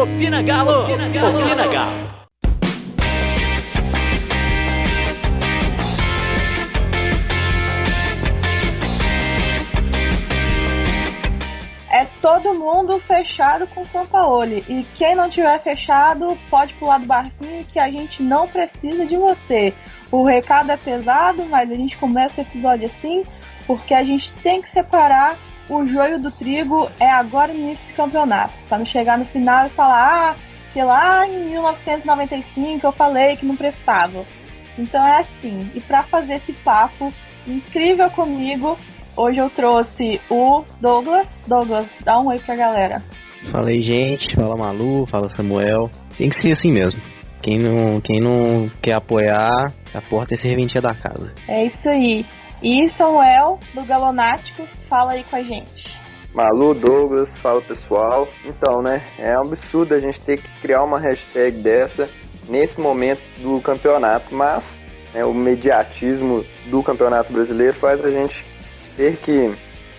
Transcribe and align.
Opina 0.00 0.40
Galo! 0.40 0.84
Opina 0.84 1.08
Galo! 1.10 1.42
Opina 1.42 1.66
Galo! 1.66 2.20
É 11.90 12.06
todo 12.22 12.54
mundo 12.54 12.98
fechado 13.00 13.66
com 13.66 13.84
São 13.84 14.06
Paulo. 14.06 14.46
E 14.46 14.86
quem 14.94 15.14
não 15.14 15.28
tiver 15.28 15.58
fechado, 15.58 16.38
pode 16.48 16.72
pular 16.74 16.98
do 16.98 17.06
barquinho 17.06 17.62
que 17.66 17.78
a 17.78 17.90
gente 17.90 18.22
não 18.22 18.48
precisa 18.48 19.04
de 19.04 19.18
você. 19.18 19.74
O 20.10 20.24
recado 20.24 20.72
é 20.72 20.78
pesado, 20.78 21.44
mas 21.44 21.70
a 21.70 21.74
gente 21.74 21.98
começa 21.98 22.40
o 22.40 22.44
episódio 22.44 22.86
assim, 22.86 23.26
porque 23.66 23.92
a 23.92 24.02
gente 24.02 24.32
tem 24.42 24.62
que 24.62 24.70
separar 24.70 25.36
o 25.70 25.86
joio 25.86 26.20
do 26.20 26.30
trigo 26.30 26.90
é 26.98 27.08
agora 27.08 27.52
no 27.52 27.60
início 27.60 27.86
do 27.86 27.94
campeonato. 27.94 28.52
Pra 28.68 28.78
não 28.78 28.84
chegar 28.84 29.16
no 29.16 29.24
final 29.26 29.66
e 29.66 29.70
falar, 29.70 30.32
ah, 30.32 30.36
que 30.72 30.82
lá 30.82 31.26
em 31.26 31.50
1995 31.50 32.86
eu 32.86 32.92
falei 32.92 33.36
que 33.36 33.46
não 33.46 33.56
prestava. 33.56 34.24
Então 34.76 35.06
é 35.06 35.20
assim. 35.20 35.70
E 35.74 35.80
para 35.80 36.02
fazer 36.02 36.34
esse 36.34 36.52
papo 36.52 37.12
incrível 37.46 38.10
comigo, 38.10 38.76
hoje 39.16 39.38
eu 39.38 39.48
trouxe 39.48 40.20
o 40.28 40.64
Douglas. 40.80 41.28
Douglas, 41.46 41.86
dá 42.04 42.18
um 42.18 42.28
oi 42.28 42.38
pra 42.40 42.56
galera. 42.56 43.04
Fala 43.52 43.68
aí, 43.68 43.80
gente. 43.80 44.34
Fala 44.34 44.56
Malu, 44.56 45.06
fala 45.06 45.30
Samuel. 45.30 45.88
Tem 46.18 46.28
que 46.28 46.42
ser 46.42 46.50
assim 46.50 46.72
mesmo. 46.72 47.00
Quem 47.40 47.58
não, 47.58 48.00
quem 48.00 48.20
não 48.20 48.70
quer 48.82 48.96
apoiar, 48.96 49.72
a 49.94 50.00
porta 50.02 50.34
é 50.34 50.36
serventia 50.36 50.80
da 50.80 50.94
casa. 50.94 51.32
É 51.48 51.64
isso 51.64 51.88
aí. 51.88 52.26
E 52.62 52.88
Samuel, 52.90 53.58
do 53.72 53.82
Galonáticos, 53.84 54.68
fala 54.88 55.12
aí 55.12 55.24
com 55.24 55.36
a 55.36 55.42
gente. 55.42 55.98
Malu, 56.34 56.74
Douglas, 56.74 57.28
fala 57.38 57.60
pessoal. 57.62 58.28
Então, 58.44 58.82
né, 58.82 59.02
é 59.18 59.36
um 59.38 59.42
absurdo 59.42 59.94
a 59.94 60.00
gente 60.00 60.20
ter 60.20 60.40
que 60.40 60.48
criar 60.60 60.84
uma 60.84 60.98
hashtag 60.98 61.56
dessa 61.58 62.08
nesse 62.48 62.78
momento 62.80 63.20
do 63.38 63.60
campeonato, 63.60 64.34
mas 64.34 64.62
né, 65.14 65.24
o 65.24 65.32
mediatismo 65.32 66.44
do 66.66 66.82
campeonato 66.82 67.32
brasileiro 67.32 67.74
faz 67.74 68.04
a 68.04 68.10
gente 68.10 68.44
ter 68.96 69.16
que 69.18 69.54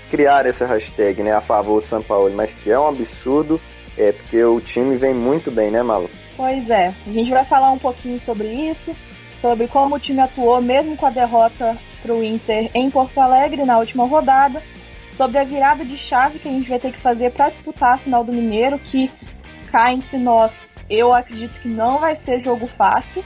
criar 0.09 0.45
essa 0.45 0.66
hashtag, 0.66 1.23
né, 1.23 1.33
a 1.33 1.41
favor 1.41 1.81
do 1.81 1.88
São 1.88 2.03
Paulo, 2.03 2.31
mas 2.35 2.52
que 2.61 2.69
é 2.69 2.78
um 2.78 2.89
absurdo, 2.89 3.59
é 3.97 4.11
porque 4.11 4.44
o 4.44 4.59
time 4.59 4.97
vem 4.97 5.13
muito 5.13 5.50
bem, 5.50 5.72
né, 5.72 5.81
Malu? 5.81 6.09
Pois 6.35 6.69
é, 6.69 6.94
a 7.07 7.09
gente 7.09 7.31
vai 7.31 7.45
falar 7.45 7.72
um 7.72 7.80
pouquinho 7.80 8.19
sobre 8.19 8.47
isso, 8.47 8.95
sobre 9.39 9.67
como 9.67 9.95
o 9.95 10.00
time 10.00 10.19
atuou 10.19 10.61
mesmo 10.61 10.97
com 10.97 11.05
a 11.05 11.09
derrota 11.09 11.78
para 12.02 12.13
o 12.13 12.23
Inter 12.23 12.69
em 12.73 12.89
Porto 12.89 13.19
Alegre 13.19 13.63
na 13.63 13.77
última 13.77 14.05
rodada, 14.05 14.61
sobre 15.13 15.38
a 15.38 15.44
virada 15.44 15.85
de 15.85 15.97
chave 15.97 16.39
que 16.39 16.47
a 16.47 16.52
gente 16.52 16.69
vai 16.69 16.80
ter 16.80 16.91
que 16.91 17.02
fazer 17.02 17.31
para 17.31 17.49
disputar 17.49 17.95
a 17.95 17.97
final 17.97 18.23
do 18.23 18.33
Mineiro, 18.33 18.80
que 18.80 19.11
cá 19.71 19.94
entre 19.94 20.17
nós 20.17 20.52
eu 20.89 21.13
acredito 21.13 21.59
que 21.61 21.69
não 21.69 21.99
vai 21.99 22.17
ser 22.17 22.41
jogo 22.41 22.67
fácil. 22.67 23.23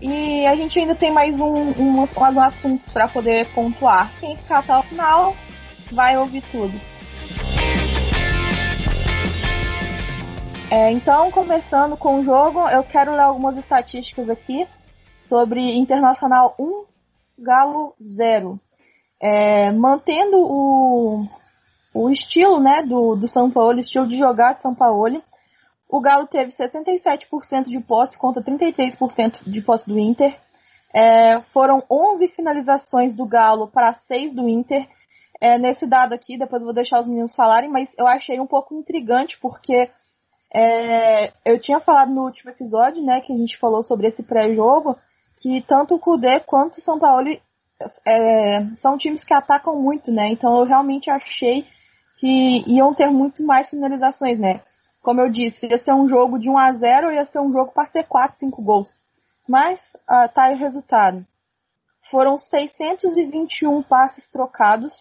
E 0.00 0.46
a 0.46 0.56
gente 0.56 0.78
ainda 0.78 0.94
tem 0.94 1.10
mais 1.10 1.38
um, 1.40 1.70
um, 1.78 2.00
um 2.00 2.40
assuntos 2.40 2.90
para 2.90 3.06
poder 3.08 3.46
pontuar. 3.48 4.10
Quem 4.18 4.36
ficar 4.36 4.58
até 4.58 4.76
o 4.76 4.82
final 4.82 5.36
vai 5.92 6.16
ouvir 6.16 6.42
tudo. 6.50 6.78
É, 10.70 10.90
então, 10.90 11.30
começando 11.30 11.96
com 11.96 12.20
o 12.20 12.24
jogo, 12.24 12.68
eu 12.68 12.82
quero 12.82 13.12
ler 13.12 13.20
algumas 13.20 13.56
estatísticas 13.56 14.28
aqui 14.28 14.66
sobre 15.18 15.60
Internacional 15.60 16.54
1, 16.58 16.84
Galo 17.38 17.94
0. 18.02 18.58
É, 19.20 19.70
mantendo 19.72 20.36
o, 20.38 21.24
o 21.94 22.10
estilo 22.10 22.60
né, 22.60 22.82
do, 22.82 23.14
do 23.14 23.28
São 23.28 23.50
Paulo, 23.50 23.78
estilo 23.78 24.06
de 24.06 24.18
jogar 24.18 24.54
de 24.54 24.62
São 24.62 24.74
Paulo, 24.74 25.22
o 25.88 26.00
Galo 26.00 26.26
teve 26.26 26.52
77% 26.52 27.64
de 27.66 27.80
posse 27.80 28.18
contra 28.18 28.42
33% 28.42 29.44
de 29.46 29.62
posse 29.62 29.86
do 29.86 29.98
Inter. 29.98 30.36
É, 30.92 31.40
foram 31.52 31.82
11 31.90 32.28
finalizações 32.28 33.16
do 33.16 33.26
Galo 33.26 33.68
para 33.68 33.92
6 33.92 34.34
do 34.34 34.48
Inter. 34.48 34.86
É, 35.40 35.58
nesse 35.58 35.86
dado 35.86 36.12
aqui, 36.12 36.38
depois 36.38 36.60
eu 36.60 36.66
vou 36.66 36.74
deixar 36.74 37.00
os 37.00 37.08
meninos 37.08 37.34
falarem, 37.34 37.70
mas 37.70 37.88
eu 37.98 38.06
achei 38.06 38.40
um 38.40 38.46
pouco 38.46 38.74
intrigante 38.74 39.38
porque 39.40 39.90
é, 40.54 41.32
eu 41.44 41.60
tinha 41.60 41.80
falado 41.80 42.12
no 42.12 42.24
último 42.24 42.50
episódio, 42.50 43.02
né, 43.02 43.20
que 43.20 43.32
a 43.32 43.36
gente 43.36 43.58
falou 43.58 43.82
sobre 43.82 44.06
esse 44.06 44.22
pré-jogo, 44.22 44.96
que 45.44 45.60
tanto 45.68 45.94
o 45.94 45.98
Kudê 45.98 46.40
quanto 46.40 46.78
o 46.78 46.80
São 46.80 46.98
Paulo 46.98 47.28
é, 48.06 48.64
são 48.80 48.96
times 48.96 49.22
que 49.22 49.34
atacam 49.34 49.78
muito, 49.78 50.10
né? 50.10 50.28
Então 50.28 50.58
eu 50.58 50.64
realmente 50.64 51.10
achei 51.10 51.66
que 52.18 52.64
iam 52.66 52.94
ter 52.94 53.10
muito 53.10 53.42
mais 53.42 53.68
finalizações, 53.68 54.38
né? 54.38 54.62
Como 55.02 55.20
eu 55.20 55.28
disse, 55.28 55.66
ia 55.66 55.76
ser 55.76 55.92
um 55.92 56.08
jogo 56.08 56.38
de 56.38 56.48
1 56.48 56.56
a 56.56 56.72
0 56.72 57.12
ia 57.12 57.26
ser 57.26 57.40
um 57.40 57.52
jogo 57.52 57.72
para 57.72 57.90
ter 57.90 58.04
4, 58.04 58.38
5 58.38 58.62
gols. 58.62 58.88
Mas 59.46 59.78
ah, 60.08 60.28
tá 60.28 60.44
aí 60.44 60.54
o 60.54 60.58
resultado. 60.58 61.22
Foram 62.10 62.38
621 62.38 63.82
passes 63.82 64.26
trocados, 64.30 64.94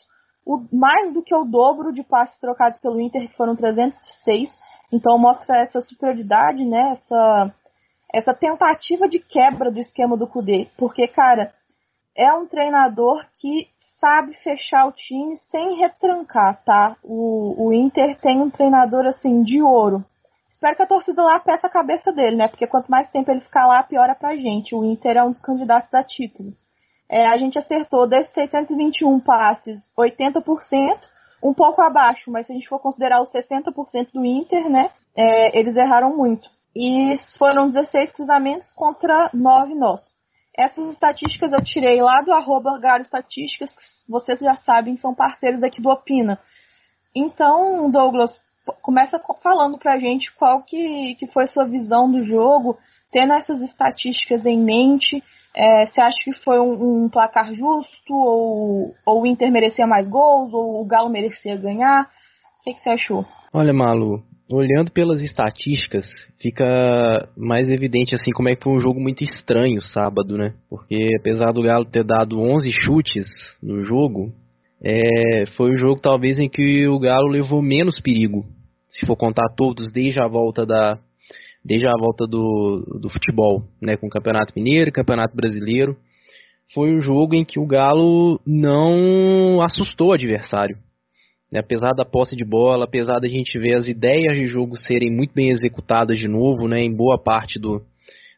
o, 0.45 0.61
mais 0.73 1.13
do 1.13 1.23
que 1.23 1.33
o 1.33 1.45
dobro 1.45 1.93
de 1.93 2.03
passes 2.03 2.37
trocados 2.41 2.81
pelo 2.81 2.99
Inter, 2.99 3.29
que 3.29 3.37
foram 3.37 3.55
306. 3.55 4.51
Então 4.91 5.17
mostra 5.17 5.59
essa 5.59 5.79
superioridade, 5.79 6.65
né? 6.65 6.97
Essa 6.97 7.55
essa 8.13 8.31
tentativa 8.31 9.09
de 9.09 9.17
quebra 9.17 9.71
do 9.71 9.79
esquema 9.79 10.15
do 10.15 10.27
Kudê. 10.27 10.67
Porque, 10.77 11.07
cara, 11.07 11.51
é 12.15 12.31
um 12.31 12.45
treinador 12.45 13.25
que 13.41 13.67
sabe 13.99 14.35
fechar 14.35 14.85
o 14.85 14.91
time 14.91 15.35
sem 15.49 15.77
retrancar, 15.77 16.61
tá? 16.63 16.95
O, 17.03 17.67
o 17.67 17.73
Inter 17.73 18.15
tem 18.19 18.39
um 18.39 18.51
treinador, 18.51 19.07
assim, 19.07 19.41
de 19.41 19.63
ouro. 19.63 20.05
Espero 20.51 20.75
que 20.75 20.83
a 20.83 20.87
torcida 20.87 21.23
lá 21.23 21.39
peça 21.39 21.67
a 21.67 21.69
cabeça 21.69 22.11
dele, 22.11 22.35
né? 22.35 22.47
Porque 22.47 22.67
quanto 22.67 22.91
mais 22.91 23.09
tempo 23.09 23.31
ele 23.31 23.41
ficar 23.41 23.65
lá, 23.65 23.81
pior 23.81 24.09
é 24.09 24.13
pra 24.13 24.35
gente. 24.35 24.75
O 24.75 24.83
Inter 24.85 25.17
é 25.17 25.23
um 25.23 25.31
dos 25.31 25.41
candidatos 25.41 25.93
a 25.93 26.03
título. 26.03 26.53
É, 27.09 27.27
a 27.27 27.37
gente 27.37 27.57
acertou 27.57 28.07
desses 28.07 28.31
621 28.33 29.19
passes, 29.19 29.79
80%, 29.97 30.99
um 31.43 31.53
pouco 31.53 31.81
abaixo, 31.81 32.31
mas 32.31 32.45
se 32.45 32.53
a 32.53 32.55
gente 32.55 32.69
for 32.69 32.79
considerar 32.79 33.21
os 33.21 33.29
60% 33.29 34.11
do 34.13 34.23
Inter, 34.23 34.69
né? 34.69 34.89
É, 35.15 35.57
eles 35.57 35.75
erraram 35.75 36.15
muito. 36.15 36.49
E 36.75 37.17
foram 37.37 37.69
16 37.69 38.11
cruzamentos 38.13 38.71
contra 38.73 39.29
9 39.33 39.75
nossos. 39.75 40.13
Essas 40.55 40.91
estatísticas 40.91 41.51
eu 41.51 41.63
tirei 41.63 42.01
lá 42.01 42.21
do 42.21 42.31
arroba 42.31 42.79
Estatísticas, 43.01 43.71
que 43.75 44.11
vocês 44.11 44.39
já 44.39 44.53
sabem, 44.55 44.97
são 44.97 45.13
parceiros 45.13 45.63
aqui 45.63 45.81
do 45.81 45.89
Opina. 45.89 46.39
Então, 47.15 47.89
Douglas, 47.89 48.31
começa 48.81 49.19
falando 49.41 49.77
pra 49.77 49.97
gente 49.97 50.33
qual 50.35 50.63
que, 50.63 51.15
que 51.15 51.27
foi 51.27 51.47
sua 51.47 51.65
visão 51.65 52.11
do 52.11 52.23
jogo, 52.23 52.77
tendo 53.11 53.33
essas 53.33 53.61
estatísticas 53.61 54.45
em 54.45 54.59
mente. 54.59 55.23
É, 55.55 55.85
você 55.85 56.01
acha 56.01 56.17
que 56.23 56.33
foi 56.43 56.59
um, 56.59 57.03
um, 57.03 57.09
placar 57.09 57.53
justo, 57.53 58.13
ou, 58.13 58.95
ou 59.05 59.21
o 59.21 59.27
Inter 59.27 59.51
merecia 59.51 59.85
mais 59.85 60.07
gols, 60.07 60.53
ou 60.53 60.81
o 60.81 60.87
Galo 60.87 61.09
merecia 61.09 61.55
ganhar? 61.55 62.09
O 62.59 62.63
que, 62.63 62.73
que 62.73 62.81
você 62.81 62.89
achou? 62.91 63.25
Olha, 63.53 63.73
Malu, 63.73 64.23
olhando 64.49 64.91
pelas 64.91 65.21
estatísticas, 65.21 66.05
fica 66.39 66.65
mais 67.35 67.69
evidente 67.69 68.13
assim 68.13 68.31
como 68.31 68.49
é 68.49 68.55
que 68.55 68.63
foi 68.63 68.73
um 68.73 68.79
jogo 68.79 68.99
muito 68.99 69.23
estranho 69.23 69.81
sábado, 69.81 70.37
né? 70.37 70.53
Porque 70.69 70.97
apesar 71.19 71.51
do 71.51 71.63
Galo 71.63 71.85
ter 71.85 72.03
dado 72.03 72.39
11 72.39 72.69
chutes 72.71 73.27
no 73.61 73.81
jogo, 73.83 74.31
é, 74.83 75.45
foi 75.55 75.73
o 75.73 75.77
jogo 75.77 76.01
talvez 76.01 76.39
em 76.39 76.49
que 76.49 76.87
o 76.87 76.99
Galo 76.99 77.27
levou 77.27 77.61
menos 77.61 77.99
perigo, 77.99 78.45
se 78.87 79.05
for 79.05 79.15
contar 79.15 79.49
todos 79.55 79.91
desde 79.91 80.21
a 80.21 80.27
volta 80.27 80.65
da 80.65 80.99
desde 81.65 81.87
a 81.87 81.93
volta 81.97 82.27
do, 82.27 82.99
do 82.99 83.09
futebol, 83.09 83.63
né, 83.81 83.95
com 83.95 84.07
o 84.07 84.09
Campeonato 84.09 84.51
Mineiro, 84.53 84.91
Campeonato 84.91 85.33
Brasileiro, 85.33 85.95
foi 86.73 86.93
o 86.93 86.99
jogo 86.99 87.35
em 87.35 87.45
que 87.45 87.57
o 87.57 87.65
Galo 87.65 88.37
não 88.45 89.61
assustou 89.61 90.09
o 90.09 90.13
adversário. 90.13 90.77
Né, 91.53 91.59
apesar 91.59 91.91
da 91.93 92.03
posse 92.03 92.35
de 92.35 92.43
bola, 92.43 92.85
apesar 92.85 93.19
da 93.19 93.27
gente 93.27 93.59
ver 93.59 93.75
as 93.75 93.87
ideias 93.87 94.35
de 94.35 94.47
jogo 94.47 94.75
serem 94.75 95.11
muito 95.11 95.35
bem 95.35 95.49
executadas 95.49 96.17
de 96.17 96.27
novo, 96.27 96.67
né, 96.67 96.79
em 96.79 96.91
boa 96.91 97.15
parte 97.21 97.59
do, 97.59 97.79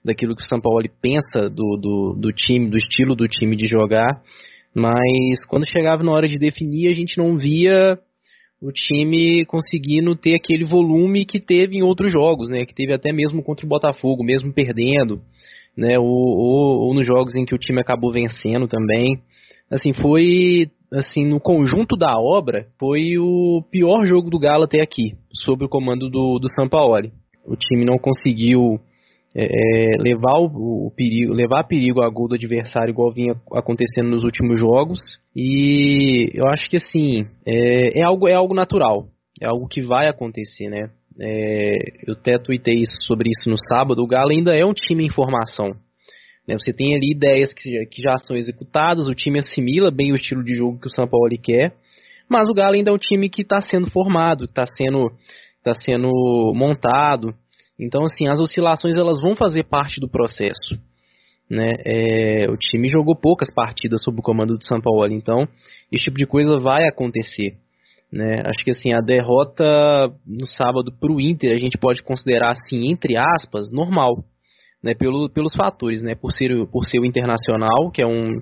daquilo 0.03 0.35
que 0.35 0.41
o 0.41 0.45
São 0.45 0.59
Paulo 0.59 0.83
pensa 1.01 1.49
do, 1.49 1.77
do, 1.77 2.17
do 2.19 2.33
time, 2.33 2.69
do 2.69 2.75
estilo 2.75 3.15
do 3.15 3.25
time 3.25 3.55
de 3.55 3.67
jogar, 3.67 4.21
mas 4.75 5.45
quando 5.47 5.65
chegava 5.65 6.03
na 6.03 6.11
hora 6.11 6.27
de 6.27 6.37
definir, 6.37 6.89
a 6.89 6.93
gente 6.93 7.17
não 7.17 7.37
via 7.37 7.97
o 8.61 8.69
time 8.69 9.45
conseguindo 9.45 10.13
ter 10.17 10.35
aquele 10.35 10.65
volume 10.65 11.25
que 11.25 11.39
teve 11.39 11.77
em 11.77 11.83
outros 11.83 12.11
jogos, 12.11 12.49
né, 12.49 12.65
que 12.65 12.75
teve 12.75 12.93
até 12.93 13.13
mesmo 13.13 13.41
contra 13.41 13.65
o 13.65 13.69
Botafogo, 13.69 14.25
mesmo 14.25 14.51
perdendo, 14.51 15.21
né, 15.77 15.97
ou, 15.97 16.05
ou, 16.05 16.87
ou 16.87 16.93
nos 16.93 17.05
jogos 17.05 17.33
em 17.33 17.45
que 17.45 17.55
o 17.55 17.59
time 17.59 17.79
acabou 17.79 18.11
vencendo 18.11 18.67
também. 18.67 19.21
Assim, 19.71 19.93
foi 19.93 20.69
assim, 20.97 21.25
no 21.25 21.39
conjunto 21.39 21.95
da 21.95 22.13
obra, 22.17 22.67
foi 22.79 23.17
o 23.17 23.61
pior 23.71 24.05
jogo 24.05 24.29
do 24.29 24.39
Galo 24.39 24.63
até 24.63 24.81
aqui, 24.81 25.13
sob 25.43 25.65
o 25.65 25.69
comando 25.69 26.09
do, 26.09 26.39
do 26.39 26.47
Sampaoli. 26.49 27.11
O 27.45 27.55
time 27.55 27.85
não 27.85 27.97
conseguiu 27.97 28.79
é, 29.35 29.45
é 29.45 29.97
levar 30.01 30.39
o, 30.39 30.87
o, 30.87 30.91
perigo, 30.95 31.33
levar 31.33 31.63
perigo 31.65 32.01
a 32.01 32.09
gol 32.09 32.27
do 32.27 32.35
adversário 32.35 32.91
igual 32.91 33.11
vinha 33.11 33.35
acontecendo 33.53 34.09
nos 34.09 34.23
últimos 34.23 34.59
jogos. 34.59 34.99
E 35.35 36.31
eu 36.33 36.47
acho 36.47 36.67
que 36.69 36.77
assim 36.77 37.25
é, 37.45 37.99
é 37.99 38.03
algo 38.03 38.27
é 38.27 38.33
algo 38.33 38.53
natural, 38.53 39.07
é 39.41 39.45
algo 39.45 39.67
que 39.67 39.81
vai 39.81 40.07
acontecer, 40.07 40.69
né? 40.69 40.89
é, 41.19 41.75
eu 42.07 42.13
até 42.13 42.37
tuitei 42.37 42.83
sobre 43.03 43.29
isso 43.29 43.49
no 43.49 43.57
sábado, 43.57 44.01
o 44.01 44.07
Galo 44.07 44.31
ainda 44.31 44.55
é 44.55 44.65
um 44.65 44.73
time 44.73 45.05
em 45.05 45.09
formação. 45.09 45.75
Né? 46.47 46.55
Você 46.57 46.71
tem 46.71 46.95
ali 46.95 47.11
ideias 47.11 47.53
que 47.53 47.69
já, 47.69 47.85
que 47.85 48.01
já 48.01 48.17
são 48.17 48.35
executadas, 48.35 49.07
o 49.07 49.15
time 49.15 49.39
assimila 49.39 49.91
bem 49.91 50.11
o 50.11 50.15
estilo 50.15 50.43
de 50.43 50.53
jogo 50.53 50.79
que 50.79 50.87
o 50.87 50.91
São 50.91 51.07
Paulo 51.07 51.29
quer, 51.41 51.73
mas 52.29 52.49
o 52.49 52.53
Galo 52.53 52.75
ainda 52.75 52.91
é 52.91 52.93
um 52.93 52.97
time 52.97 53.29
que 53.29 53.41
está 53.41 53.61
sendo 53.61 53.89
formado, 53.89 54.45
está 54.45 54.65
sendo, 54.65 55.11
tá 55.63 55.73
sendo 55.73 56.09
montado. 56.55 57.33
Então, 57.79 58.03
assim, 58.03 58.27
as 58.27 58.39
oscilações 58.39 58.95
elas 58.95 59.21
vão 59.21 59.35
fazer 59.35 59.63
parte 59.63 59.99
do 59.99 60.09
processo. 60.09 60.75
Né? 61.49 61.75
É, 61.85 62.49
o 62.49 62.57
time 62.57 62.89
jogou 62.89 63.15
poucas 63.15 63.53
partidas 63.53 64.01
sob 64.03 64.19
o 64.19 64.23
comando 64.23 64.57
do 64.57 64.65
São 64.65 64.81
Paulo, 64.81 65.11
então 65.11 65.47
esse 65.91 66.05
tipo 66.05 66.17
de 66.17 66.25
coisa 66.25 66.57
vai 66.57 66.87
acontecer. 66.87 67.57
Né? 68.11 68.41
Acho 68.45 68.63
que 68.63 68.71
assim 68.71 68.93
a 68.93 69.01
derrota 69.01 69.63
no 70.25 70.47
sábado 70.47 70.91
para 70.99 71.11
o 71.11 71.19
Inter 71.19 71.51
a 71.51 71.59
gente 71.59 71.77
pode 71.77 72.01
considerar 72.01 72.51
assim 72.51 72.89
entre 72.89 73.15
aspas 73.17 73.71
normal, 73.71 74.23
né? 74.85 74.93
Pelo, 74.93 75.27
pelos 75.27 75.55
fatores, 75.55 76.03
né? 76.03 76.13
Por 76.13 76.31
ser 76.31 76.51
por 76.67 76.85
ser 76.85 76.99
o 76.99 77.05
internacional 77.05 77.89
que 77.91 78.03
é 78.03 78.07
um 78.07 78.39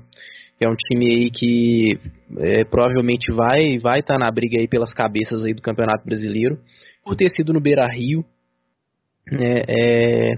que 0.57 0.65
é 0.65 0.69
um 0.69 0.75
time 0.75 1.05
aí 1.07 1.31
que 1.31 1.97
é, 2.39 2.65
provavelmente 2.65 3.33
vai 3.33 3.79
vai 3.79 4.01
estar 4.01 4.15
tá 4.15 4.19
na 4.19 4.29
briga 4.29 4.59
aí 4.59 4.67
pelas 4.67 4.93
cabeças 4.93 5.43
aí 5.45 5.53
do 5.53 5.61
Campeonato 5.61 6.05
Brasileiro, 6.05 6.59
por 7.03 7.15
ter 7.15 7.29
sido 7.29 7.53
no 7.53 7.61
Beira 7.61 7.87
Rio, 7.87 8.25
né? 9.31 9.63
É, 9.67 10.33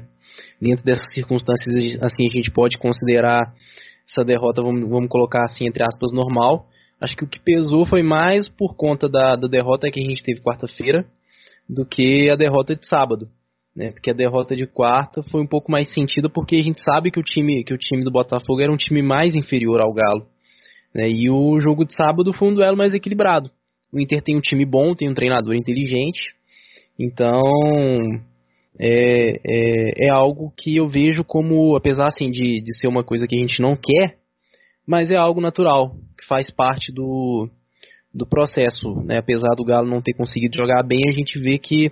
dentro 0.62 0.86
dessas 0.86 1.12
circunstâncias, 1.12 1.98
assim, 2.02 2.28
a 2.28 2.36
gente 2.36 2.52
pode 2.52 2.78
considerar 2.78 3.54
essa 4.08 4.24
derrota, 4.24 4.62
vamos, 4.62 4.88
vamos 4.88 5.10
colocar 5.10 5.44
assim, 5.44 5.68
entre 5.68 5.84
aspas, 5.84 6.12
normal. 6.14 6.68
Acho 7.02 7.16
que 7.18 7.24
o 7.26 7.28
que 7.28 7.40
pesou 7.40 7.86
foi 7.86 8.04
mais 8.04 8.48
por 8.48 8.76
conta 8.76 9.10
da, 9.10 9.36
da 9.36 9.48
derrota 9.48 9.90
que 9.92 10.00
a 10.00 10.04
gente 10.04 10.24
teve 10.24 10.40
quarta-feira 10.40 11.06
do 11.68 11.86
que 11.86 12.30
a 12.32 12.36
derrota 12.36 12.76
de 12.76 12.88
sábado. 12.88 13.28
Né? 13.76 13.92
Porque 13.92 14.10
a 14.10 14.14
derrota 14.14 14.56
de 14.56 14.66
quarta 14.66 15.22
foi 15.24 15.42
um 15.42 15.48
pouco 15.48 15.72
mais 15.72 15.94
sentida 15.94 16.30
porque 16.30 16.56
a 16.56 16.64
gente 16.64 16.82
sabe 16.82 17.12
que 17.12 17.20
o 17.20 17.24
time, 17.24 17.64
que 17.64 17.74
o 17.74 17.78
time 17.78 18.04
do 18.04 18.12
Botafogo 18.12 18.62
era 18.62 18.72
um 18.72 18.78
time 18.78 19.02
mais 19.02 19.36
inferior 19.36 19.82
ao 19.82 19.94
Galo. 19.94 20.28
Né? 20.94 21.10
E 21.10 21.30
o 21.30 21.60
jogo 21.60 21.86
de 21.86 21.94
sábado 21.94 22.32
foi 22.32 22.48
um 22.48 22.54
duelo 22.54 22.78
mais 22.78 22.94
equilibrado. 22.94 23.52
O 23.92 24.00
Inter 24.00 24.22
tem 24.22 24.38
um 24.38 24.42
time 24.42 24.66
bom, 24.66 24.94
tem 24.94 25.10
um 25.10 25.14
treinador 25.14 25.56
inteligente. 25.56 26.34
Então, 26.98 27.42
é, 28.80 29.40
é, 29.46 30.08
é, 30.08 30.10
algo 30.10 30.54
que 30.58 30.76
eu 30.76 30.88
vejo 30.88 31.24
como, 31.24 31.76
apesar 31.76 32.08
assim, 32.08 32.30
de, 32.30 32.62
de 32.62 32.78
ser 32.78 32.88
uma 32.88 33.04
coisa 33.04 33.28
que 33.28 33.36
a 33.36 33.40
gente 33.40 33.62
não 33.62 33.76
quer, 33.76 34.18
mas 34.88 35.12
é 35.12 35.16
algo 35.16 35.42
natural, 35.42 35.96
que 36.18 36.26
faz 36.28 36.50
parte 36.52 36.92
do, 36.92 37.50
do 38.14 38.26
processo. 38.26 38.96
Né? 39.04 39.18
Apesar 39.18 39.56
do 39.56 39.64
Galo 39.66 39.90
não 39.90 40.02
ter 40.02 40.14
conseguido 40.14 40.56
jogar 40.58 40.84
bem, 40.84 41.10
a 41.10 41.14
gente 41.14 41.40
vê 41.40 41.58
que, 41.58 41.92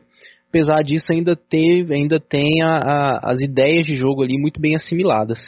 apesar 0.53 0.83
disso, 0.83 1.11
ainda, 1.11 1.35
teve, 1.35 1.95
ainda 1.95 2.19
tem 2.19 2.61
a, 2.61 2.77
a, 2.77 3.31
as 3.31 3.41
ideias 3.41 3.88
de 3.88 3.95
jogo 3.95 4.21
ali 4.21 4.38
muito 4.38 4.61
bem 4.61 4.75
assimiladas. 4.75 5.39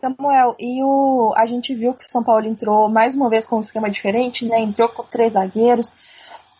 Samuel, 0.00 0.54
e 0.60 0.80
o, 0.84 1.34
a 1.36 1.44
gente 1.44 1.74
viu 1.74 1.92
que 1.92 2.04
o 2.04 2.08
São 2.08 2.22
Paulo 2.22 2.46
entrou 2.46 2.88
mais 2.88 3.16
uma 3.16 3.28
vez 3.28 3.44
com 3.44 3.56
um 3.56 3.60
esquema 3.62 3.90
diferente, 3.90 4.46
né? 4.46 4.60
Entrou 4.60 4.88
com 4.88 5.02
três 5.02 5.32
zagueiros, 5.32 5.86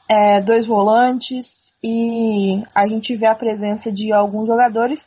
é, 0.09 0.41
dois 0.41 0.67
volantes, 0.67 1.47
e 1.82 2.62
a 2.75 2.87
gente 2.88 3.17
vê 3.17 3.26
a 3.26 3.35
presença 3.35 3.93
de 3.93 4.12
alguns 4.12 4.49
jogadores. 4.49 5.00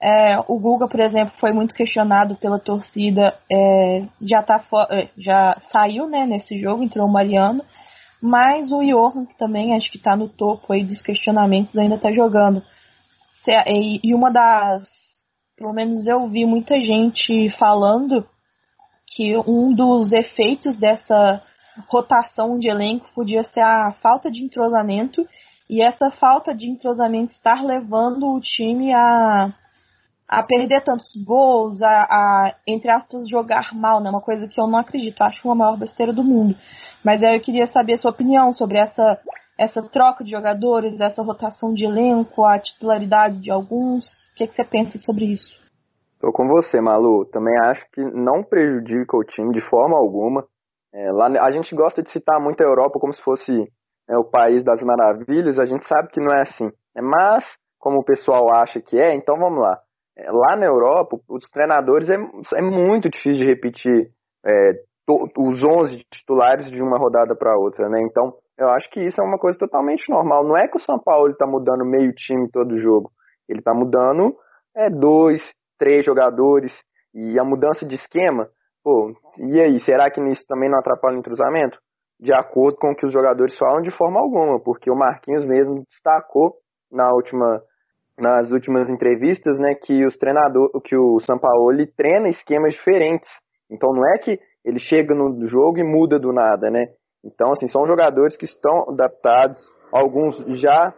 É, 0.00 0.38
o 0.46 0.60
Guga, 0.60 0.86
por 0.86 1.00
exemplo, 1.00 1.34
foi 1.40 1.52
muito 1.52 1.74
questionado 1.74 2.36
pela 2.36 2.60
torcida, 2.60 3.34
é, 3.50 4.02
já, 4.20 4.42
tá 4.42 4.62
é, 4.92 5.08
já 5.18 5.56
saiu 5.72 6.08
né, 6.08 6.24
nesse 6.24 6.58
jogo, 6.58 6.84
entrou 6.84 7.06
o 7.06 7.12
Mariano, 7.12 7.64
mas 8.20 8.72
o 8.72 8.82
Johan, 8.82 9.26
que 9.26 9.36
também 9.36 9.74
acho 9.74 9.90
que 9.90 9.98
está 9.98 10.16
no 10.16 10.28
topo 10.28 10.72
aí 10.72 10.84
dos 10.84 11.02
questionamentos, 11.02 11.76
ainda 11.76 11.96
está 11.96 12.12
jogando. 12.12 12.62
E, 13.46 14.00
e 14.02 14.14
uma 14.14 14.30
das. 14.30 14.82
Pelo 15.56 15.72
menos 15.72 16.06
eu 16.06 16.28
vi 16.28 16.44
muita 16.44 16.80
gente 16.80 17.50
falando 17.58 18.26
que 19.14 19.36
um 19.38 19.72
dos 19.72 20.12
efeitos 20.12 20.76
dessa 20.76 21.42
rotação 21.88 22.58
de 22.58 22.68
elenco 22.68 23.08
podia 23.14 23.42
ser 23.44 23.60
a 23.60 23.92
falta 24.02 24.30
de 24.30 24.44
entrosamento 24.44 25.26
e 25.68 25.82
essa 25.82 26.10
falta 26.10 26.54
de 26.54 26.68
entrosamento 26.68 27.32
estar 27.32 27.64
levando 27.64 28.26
o 28.26 28.40
time 28.40 28.92
a, 28.92 29.52
a 30.28 30.42
perder 30.42 30.82
tantos 30.82 31.06
gols, 31.24 31.80
a, 31.82 31.88
a, 31.88 32.54
entre 32.66 32.90
aspas, 32.90 33.28
jogar 33.28 33.72
mal, 33.74 34.00
né? 34.00 34.10
Uma 34.10 34.20
coisa 34.20 34.48
que 34.48 34.60
eu 34.60 34.66
não 34.66 34.78
acredito, 34.78 35.22
acho 35.22 35.46
uma 35.46 35.54
maior 35.54 35.78
besteira 35.78 36.12
do 36.12 36.24
mundo. 36.24 36.56
Mas 37.04 37.22
aí 37.22 37.36
eu 37.36 37.40
queria 37.40 37.66
saber 37.66 37.94
a 37.94 37.98
sua 37.98 38.10
opinião 38.10 38.52
sobre 38.52 38.78
essa, 38.78 39.18
essa 39.58 39.82
troca 39.82 40.24
de 40.24 40.30
jogadores, 40.30 41.00
essa 41.00 41.22
rotação 41.22 41.72
de 41.72 41.84
elenco, 41.84 42.44
a 42.44 42.58
titularidade 42.58 43.40
de 43.40 43.50
alguns. 43.50 44.04
O 44.32 44.36
que, 44.36 44.46
que 44.46 44.54
você 44.54 44.64
pensa 44.64 44.98
sobre 44.98 45.26
isso? 45.26 45.54
Tô 46.20 46.32
com 46.32 46.48
você, 46.48 46.80
Malu. 46.80 47.24
Também 47.26 47.54
acho 47.64 47.84
que 47.92 48.02
não 48.02 48.42
prejudica 48.42 49.16
o 49.16 49.24
time 49.24 49.52
de 49.52 49.60
forma 49.68 49.96
alguma. 49.96 50.44
É, 50.92 51.12
lá, 51.12 51.26
a 51.26 51.50
gente 51.52 51.74
gosta 51.74 52.02
de 52.02 52.10
citar 52.10 52.40
muito 52.40 52.60
a 52.62 52.64
Europa 52.64 52.98
como 52.98 53.12
se 53.12 53.22
fosse 53.22 53.68
é 54.08 54.16
o 54.16 54.24
país 54.24 54.62
das 54.62 54.80
maravilhas, 54.82 55.58
a 55.58 55.66
gente 55.66 55.86
sabe 55.88 56.08
que 56.08 56.20
não 56.20 56.32
é 56.32 56.42
assim. 56.42 56.66
Né? 56.94 57.02
Mas, 57.02 57.44
como 57.78 57.98
o 57.98 58.04
pessoal 58.04 58.54
acha 58.54 58.80
que 58.80 58.98
é, 58.98 59.14
então 59.14 59.36
vamos 59.36 59.60
lá. 59.60 59.78
É, 60.16 60.30
lá 60.30 60.56
na 60.56 60.66
Europa, 60.66 61.18
os 61.28 61.44
treinadores 61.50 62.08
é, 62.08 62.14
é 62.14 62.62
muito 62.62 63.08
difícil 63.08 63.38
de 63.38 63.44
repetir 63.44 64.08
é, 64.44 64.72
to, 65.06 65.28
os 65.38 65.62
11 65.62 66.04
titulares 66.10 66.70
de 66.70 66.82
uma 66.82 66.98
rodada 66.98 67.34
para 67.36 67.56
outra, 67.56 67.88
né? 67.88 68.00
Então, 68.02 68.34
eu 68.58 68.70
acho 68.70 68.90
que 68.90 69.00
isso 69.00 69.20
é 69.20 69.24
uma 69.24 69.38
coisa 69.38 69.58
totalmente 69.58 70.08
normal. 70.10 70.44
Não 70.44 70.56
é 70.56 70.66
que 70.66 70.78
o 70.78 70.82
São 70.82 70.98
Paulo 70.98 71.30
está 71.30 71.46
mudando 71.46 71.84
meio 71.84 72.12
time 72.14 72.50
todo 72.50 72.80
jogo. 72.80 73.10
Ele 73.48 73.58
está 73.58 73.74
mudando 73.74 74.34
é, 74.74 74.88
dois, 74.88 75.42
três 75.78 76.04
jogadores. 76.04 76.72
E 77.14 77.38
a 77.38 77.44
mudança 77.44 77.86
de 77.86 77.94
esquema, 77.94 78.48
pô, 78.82 79.12
e 79.38 79.60
aí, 79.60 79.80
será 79.80 80.10
que 80.10 80.20
isso 80.28 80.44
também 80.46 80.70
não 80.70 80.78
atrapalha 80.78 81.16
o 81.16 81.18
entrosamento? 81.18 81.78
de 82.18 82.32
acordo 82.32 82.78
com 82.78 82.92
o 82.92 82.96
que 82.96 83.06
os 83.06 83.12
jogadores 83.12 83.56
falam 83.58 83.82
de 83.82 83.90
forma 83.90 84.18
alguma, 84.18 84.58
porque 84.60 84.90
o 84.90 84.96
Marquinhos 84.96 85.44
mesmo 85.44 85.84
destacou 85.88 86.54
na 86.90 87.12
última 87.12 87.62
nas 88.18 88.50
últimas 88.50 88.88
entrevistas, 88.88 89.58
né, 89.58 89.74
que 89.74 90.06
os 90.06 90.16
treinadores, 90.16 90.72
que 90.84 90.96
o 90.96 91.20
Sampaoli 91.20 91.86
treina 91.86 92.28
esquemas 92.28 92.74
diferentes. 92.74 93.28
Então 93.70 93.92
não 93.92 94.06
é 94.08 94.18
que 94.18 94.38
ele 94.64 94.78
chega 94.78 95.14
no 95.14 95.46
jogo 95.46 95.78
e 95.78 95.84
muda 95.84 96.18
do 96.18 96.32
nada, 96.32 96.70
né? 96.70 96.86
Então 97.24 97.52
assim, 97.52 97.68
são 97.68 97.86
jogadores 97.86 98.36
que 98.36 98.44
estão 98.44 98.90
adaptados, 98.90 99.60
alguns 99.92 100.36
já 100.60 100.94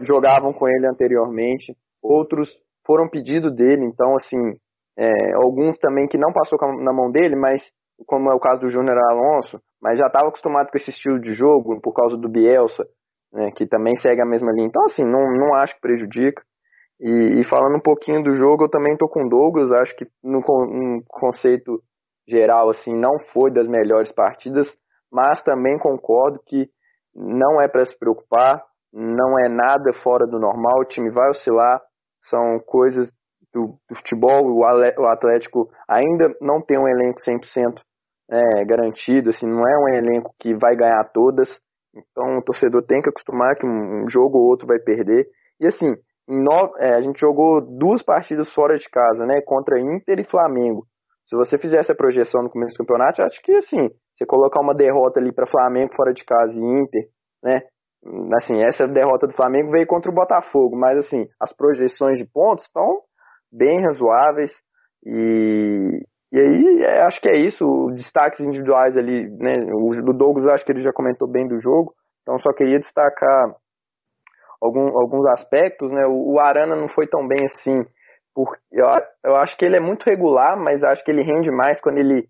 jogavam 0.00 0.52
com 0.52 0.66
ele 0.68 0.86
anteriormente, 0.86 1.74
outros 2.02 2.48
foram 2.86 3.08
pedido 3.08 3.50
dele, 3.50 3.84
então 3.84 4.14
assim, 4.16 4.54
é, 4.98 5.34
alguns 5.34 5.78
também 5.78 6.08
que 6.08 6.18
não 6.18 6.32
passou 6.32 6.58
na 6.82 6.92
mão 6.92 7.10
dele, 7.10 7.36
mas 7.36 7.62
como 8.06 8.30
é 8.30 8.34
o 8.34 8.40
caso 8.40 8.62
do 8.62 8.70
Júnior 8.70 8.96
Alonso, 9.10 9.60
mas 9.80 9.98
já 9.98 10.06
estava 10.06 10.28
acostumado 10.28 10.70
com 10.70 10.76
esse 10.76 10.90
estilo 10.90 11.20
de 11.20 11.32
jogo 11.34 11.80
por 11.80 11.92
causa 11.92 12.16
do 12.16 12.28
Bielsa, 12.28 12.84
né, 13.32 13.50
que 13.54 13.66
também 13.66 13.98
segue 14.00 14.20
a 14.20 14.26
mesma 14.26 14.52
linha. 14.52 14.66
Então, 14.66 14.84
assim, 14.84 15.04
não, 15.04 15.30
não 15.32 15.54
acho 15.54 15.74
que 15.74 15.80
prejudica. 15.80 16.42
E, 17.00 17.40
e 17.40 17.44
falando 17.44 17.76
um 17.76 17.82
pouquinho 17.82 18.22
do 18.22 18.34
jogo, 18.34 18.64
eu 18.64 18.70
também 18.70 18.92
estou 18.92 19.08
com 19.08 19.28
Douglas, 19.28 19.72
acho 19.72 19.96
que 19.96 20.06
no, 20.22 20.40
no 20.40 21.02
conceito 21.08 21.80
geral, 22.28 22.70
assim, 22.70 22.94
não 22.94 23.18
foi 23.32 23.50
das 23.50 23.66
melhores 23.66 24.12
partidas, 24.12 24.70
mas 25.10 25.42
também 25.42 25.78
concordo 25.78 26.40
que 26.46 26.68
não 27.14 27.60
é 27.60 27.66
para 27.66 27.86
se 27.86 27.98
preocupar, 27.98 28.62
não 28.92 29.38
é 29.38 29.48
nada 29.48 29.92
fora 30.02 30.26
do 30.26 30.38
normal, 30.38 30.80
o 30.80 30.84
time 30.84 31.10
vai 31.10 31.30
oscilar, 31.30 31.80
são 32.28 32.60
coisas 32.66 33.10
do, 33.52 33.78
do 33.88 33.96
futebol, 33.96 34.44
o 34.46 35.06
Atlético 35.06 35.68
ainda 35.88 36.32
não 36.40 36.60
tem 36.62 36.78
um 36.78 36.86
elenco 36.86 37.20
100% 37.20 37.80
é, 38.30 38.64
garantido, 38.64 39.30
assim, 39.30 39.46
não 39.46 39.66
é 39.66 39.78
um 39.78 39.88
elenco 39.88 40.34
que 40.38 40.54
vai 40.54 40.76
ganhar 40.76 41.02
todas, 41.12 41.48
então 41.94 42.38
o 42.38 42.42
torcedor 42.42 42.84
tem 42.86 43.02
que 43.02 43.10
acostumar 43.10 43.56
que 43.56 43.66
um, 43.66 44.08
jogo 44.08 44.38
ou 44.38 44.48
outro 44.48 44.66
vai 44.66 44.78
perder. 44.78 45.26
E 45.60 45.66
assim, 45.66 45.94
é, 46.78 46.94
a 46.94 47.00
gente 47.02 47.18
jogou 47.20 47.60
duas 47.60 48.02
partidas 48.02 48.52
fora 48.52 48.76
de 48.76 48.88
casa, 48.88 49.26
né, 49.26 49.40
contra 49.44 49.80
Inter 49.80 50.20
e 50.20 50.30
Flamengo. 50.30 50.86
Se 51.26 51.36
você 51.36 51.58
fizesse 51.58 51.90
a 51.92 51.96
projeção 51.96 52.42
no 52.42 52.50
começo 52.50 52.74
do 52.74 52.78
campeonato, 52.78 53.22
acho 53.22 53.40
que 53.42 53.52
assim, 53.56 53.88
você 54.16 54.26
colocar 54.26 54.60
uma 54.60 54.74
derrota 54.74 55.20
ali 55.20 55.32
para 55.32 55.50
Flamengo 55.50 55.94
fora 55.94 56.12
de 56.12 56.24
casa 56.24 56.52
e 56.54 56.62
Inter, 56.62 57.04
né, 57.42 57.62
assim, 58.36 58.62
essa 58.62 58.86
derrota 58.86 59.26
do 59.26 59.34
Flamengo 59.34 59.70
veio 59.70 59.86
contra 59.86 60.10
o 60.10 60.14
Botafogo, 60.14 60.76
mas 60.76 60.98
assim, 60.98 61.26
as 61.40 61.52
projeções 61.52 62.18
de 62.18 62.26
pontos 62.30 62.64
estão 62.64 63.00
bem 63.52 63.80
razoáveis 63.82 64.50
e, 65.04 66.02
e 66.32 66.38
aí, 66.38 66.82
é, 66.82 67.02
acho 67.02 67.20
que 67.20 67.28
é 67.28 67.36
isso, 67.36 67.90
destaques 67.96 68.38
individuais 68.40 68.96
ali, 68.96 69.28
né? 69.38 69.56
O 69.72 69.90
do 70.02 70.12
Douglas, 70.12 70.46
acho 70.46 70.64
que 70.64 70.70
ele 70.70 70.82
já 70.82 70.92
comentou 70.92 71.28
bem 71.28 71.48
do 71.48 71.60
jogo, 71.60 71.92
então 72.22 72.38
só 72.38 72.52
queria 72.52 72.78
destacar 72.78 73.54
algum, 74.60 74.96
alguns 74.98 75.28
aspectos, 75.32 75.90
né? 75.90 76.06
O, 76.06 76.34
o, 76.34 76.38
Arana 76.38 76.76
não 76.76 76.88
foi 76.88 77.08
tão 77.08 77.26
bem 77.26 77.46
assim, 77.46 77.82
porque 78.32 78.60
eu, 78.70 78.86
eu 79.24 79.36
acho 79.36 79.56
que 79.56 79.64
ele 79.64 79.76
é 79.76 79.80
muito 79.80 80.04
regular, 80.04 80.56
mas 80.56 80.84
acho 80.84 81.04
que 81.04 81.10
ele 81.10 81.22
rende 81.22 81.50
mais 81.50 81.80
quando 81.80 81.98
ele, 81.98 82.28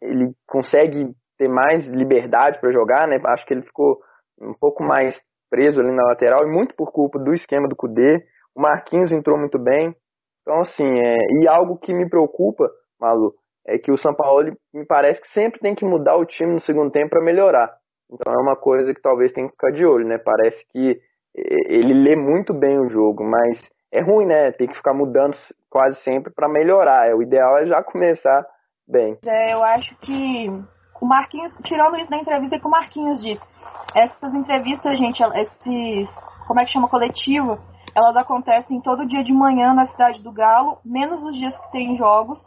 ele 0.00 0.32
consegue 0.46 1.12
ter 1.36 1.48
mais 1.48 1.84
liberdade 1.86 2.60
para 2.60 2.72
jogar, 2.72 3.08
né? 3.08 3.18
Acho 3.26 3.46
que 3.46 3.54
ele 3.54 3.62
ficou 3.62 3.98
um 4.40 4.54
pouco 4.54 4.84
mais 4.84 5.18
preso 5.50 5.80
ali 5.80 5.90
na 5.90 6.04
lateral, 6.04 6.46
e 6.46 6.50
muito 6.50 6.74
por 6.76 6.92
culpa 6.92 7.18
do 7.18 7.34
esquema 7.34 7.66
do 7.66 7.74
Cudê. 7.74 8.24
O 8.54 8.60
Marquinhos 8.60 9.10
entrou 9.10 9.36
muito 9.36 9.58
bem. 9.58 9.94
Então, 10.42 10.60
assim, 10.60 10.84
é, 10.84 11.16
e 11.40 11.48
algo 11.48 11.78
que 11.78 11.92
me 11.92 12.08
preocupa, 12.08 12.70
Malu, 13.00 13.34
é 13.70 13.78
que 13.78 13.92
o 13.92 13.98
São 13.98 14.14
Paulo 14.14 14.52
me 14.74 14.84
parece 14.84 15.20
que 15.20 15.32
sempre 15.32 15.60
tem 15.60 15.74
que 15.74 15.84
mudar 15.84 16.16
o 16.16 16.26
time 16.26 16.54
no 16.54 16.60
segundo 16.60 16.90
tempo 16.90 17.10
para 17.10 17.24
melhorar. 17.24 17.72
Então 18.12 18.32
é 18.32 18.42
uma 18.42 18.56
coisa 18.56 18.92
que 18.92 19.00
talvez 19.00 19.32
tenha 19.32 19.46
que 19.46 19.52
ficar 19.52 19.70
de 19.70 19.84
olho, 19.84 20.06
né? 20.06 20.18
Parece 20.18 20.64
que 20.72 21.00
ele 21.34 21.94
lê 21.94 22.16
muito 22.16 22.52
bem 22.52 22.78
o 22.78 22.88
jogo, 22.88 23.22
mas 23.22 23.60
é 23.92 24.00
ruim, 24.00 24.26
né? 24.26 24.50
Tem 24.52 24.66
que 24.66 24.76
ficar 24.76 24.92
mudando 24.92 25.36
quase 25.68 26.00
sempre 26.02 26.32
para 26.34 26.48
melhorar. 26.48 27.08
É, 27.08 27.14
o 27.14 27.22
ideal 27.22 27.58
é 27.58 27.66
já 27.66 27.82
começar 27.82 28.44
bem. 28.88 29.16
É, 29.24 29.54
eu 29.54 29.62
acho 29.62 29.96
que 30.00 30.48
o 31.00 31.06
Marquinhos, 31.06 31.54
tirando 31.64 31.96
isso 31.96 32.10
da 32.10 32.18
entrevista 32.18 32.58
que 32.58 32.66
o 32.66 32.70
Marquinhos 32.70 33.22
disse, 33.22 33.42
essas 33.94 34.34
entrevistas, 34.34 34.98
gente, 34.98 35.22
esses, 35.22 36.08
como 36.46 36.60
é 36.60 36.64
que 36.64 36.72
chama, 36.72 36.88
coletivo, 36.88 37.58
elas 37.94 38.16
acontecem 38.16 38.80
todo 38.80 39.06
dia 39.06 39.24
de 39.24 39.32
manhã 39.32 39.74
na 39.74 39.86
Cidade 39.86 40.22
do 40.22 40.32
Galo, 40.32 40.78
menos 40.84 41.22
os 41.24 41.36
dias 41.36 41.56
que 41.58 41.72
tem 41.72 41.96
jogos, 41.96 42.38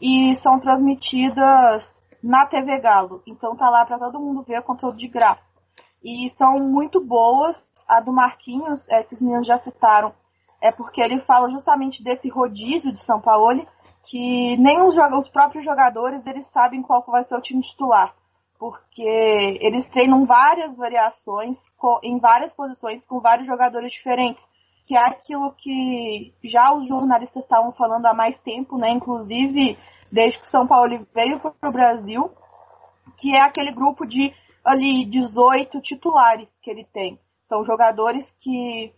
e 0.00 0.36
são 0.36 0.58
transmitidas 0.60 1.84
na 2.22 2.46
TV 2.46 2.78
Galo. 2.80 3.22
Então 3.26 3.56
tá 3.56 3.68
lá 3.70 3.84
para 3.84 3.98
todo 3.98 4.20
mundo 4.20 4.42
ver, 4.42 4.62
conteúdo 4.62 4.96
de 4.96 5.08
graça. 5.08 5.42
E 6.02 6.30
são 6.36 6.58
muito 6.58 7.00
boas. 7.04 7.56
A 7.88 8.00
do 8.00 8.12
Marquinhos, 8.12 8.88
é, 8.88 9.02
que 9.02 9.14
os 9.14 9.20
meninos 9.20 9.48
já 9.48 9.58
citaram, 9.58 10.12
é 10.62 10.70
porque 10.70 11.00
ele 11.00 11.18
fala 11.22 11.50
justamente 11.50 12.04
desse 12.04 12.28
rodízio 12.28 12.92
de 12.92 13.04
São 13.04 13.20
Paulo, 13.20 13.66
que 14.08 14.56
nem 14.58 14.80
os, 14.82 14.94
os 15.18 15.28
próprios 15.30 15.64
jogadores 15.64 16.24
eles 16.24 16.46
sabem 16.52 16.82
qual 16.82 17.02
vai 17.08 17.24
ser 17.24 17.34
o 17.34 17.40
time 17.40 17.60
titular. 17.62 18.14
Porque 18.60 19.02
eles 19.02 19.90
treinam 19.90 20.24
várias 20.24 20.76
variações 20.76 21.56
em 22.04 22.20
várias 22.20 22.52
posições 22.54 23.04
com 23.06 23.18
vários 23.18 23.48
jogadores 23.48 23.90
diferentes 23.90 24.49
que 24.90 24.96
é 24.96 25.06
aquilo 25.06 25.52
que 25.52 26.34
já 26.42 26.72
os 26.72 26.88
jornalistas 26.88 27.44
estavam 27.44 27.70
falando 27.70 28.06
há 28.06 28.12
mais 28.12 28.36
tempo, 28.40 28.76
né? 28.76 28.90
Inclusive 28.90 29.78
desde 30.10 30.40
que 30.40 30.48
São 30.48 30.66
Paulo 30.66 31.06
veio 31.14 31.38
para 31.38 31.68
o 31.68 31.72
Brasil, 31.72 32.28
que 33.16 33.32
é 33.32 33.40
aquele 33.40 33.70
grupo 33.70 34.04
de 34.04 34.34
ali 34.64 35.04
18 35.04 35.80
titulares 35.80 36.48
que 36.60 36.68
ele 36.68 36.84
tem. 36.92 37.20
São 37.48 37.64
jogadores 37.64 38.28
que 38.40 38.92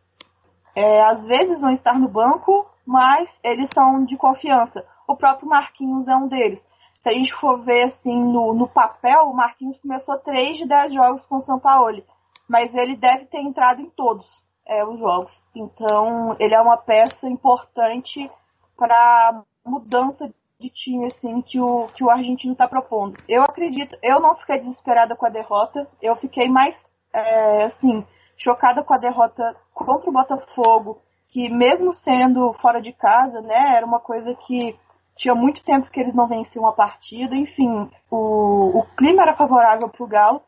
é, 0.75 1.03
às 1.03 1.27
vezes 1.27 1.61
vão 1.61 1.75
estar 1.75 1.99
no 1.99 2.09
banco, 2.09 2.67
mas 2.87 3.29
eles 3.45 3.69
são 3.75 4.03
de 4.07 4.17
confiança. 4.17 4.83
O 5.07 5.15
próprio 5.15 5.47
Marquinhos 5.47 6.09
é 6.09 6.17
um 6.17 6.27
deles. 6.27 6.67
Se 7.03 7.11
a 7.11 7.13
gente 7.13 7.35
for 7.35 7.63
ver 7.65 7.83
assim 7.83 8.17
no, 8.17 8.55
no 8.55 8.67
papel, 8.67 9.25
o 9.25 9.37
Marquinhos 9.37 9.79
começou 9.79 10.19
3 10.21 10.57
de 10.57 10.67
10 10.67 10.95
jogos 10.95 11.27
com 11.27 11.37
o 11.37 11.43
São 11.43 11.61
Paulo, 11.61 12.03
mas 12.49 12.75
ele 12.75 12.97
deve 12.97 13.27
ter 13.27 13.43
entrado 13.43 13.83
em 13.83 13.91
todos 13.91 14.27
é, 14.67 14.85
os 14.85 14.99
jogos. 14.99 15.31
Então, 15.55 16.37
ele 16.39 16.55
é 16.55 16.61
uma 16.61 16.77
peça 16.77 17.27
importante 17.29 18.31
para 18.77 19.43
mudança 19.65 20.33
de 20.59 20.71
time 20.71 21.07
assim 21.07 21.43
que 21.43 21.61
o 21.61 21.89
que 21.89 22.05
o 22.05 22.11
argentino 22.11 22.53
está 22.53 22.69
propondo. 22.69 23.19
Eu 23.29 23.43
acredito, 23.43 23.97
eu 24.03 24.21
não 24.21 24.37
fiquei 24.37 24.61
desesperada 24.61 25.17
com 25.17 25.27
a 25.27 25.31
derrota, 25.31 25.89
eu 26.01 26.15
fiquei 26.17 26.49
mais 26.49 26.75
é, 27.13 27.65
assim 27.65 28.05
chocada 28.37 28.83
com 28.83 28.95
a 28.95 28.99
derrota 28.99 29.57
contra 29.75 30.09
o 30.09 30.13
Botafogo, 30.13 30.99
que 31.29 31.49
mesmo 31.49 31.93
sendo 31.93 32.53
fora 32.55 32.81
de 32.81 32.93
casa, 32.93 33.41
né, 33.41 33.77
era 33.77 33.87
uma 33.87 34.01
coisa 34.01 34.35
que 34.35 34.77
tinha 35.17 35.35
muito 35.35 35.63
tempo 35.65 35.91
que 35.91 36.01
eles 36.01 36.15
não 36.15 36.27
venciam 36.27 36.67
a 36.67 36.73
partida. 36.73 37.35
Enfim, 37.35 37.91
o, 38.11 38.79
o 38.79 38.87
clima 38.97 39.23
era 39.23 39.35
favorável 39.35 39.89
para 39.89 40.05
o 40.05 40.09
Galo. 40.09 40.43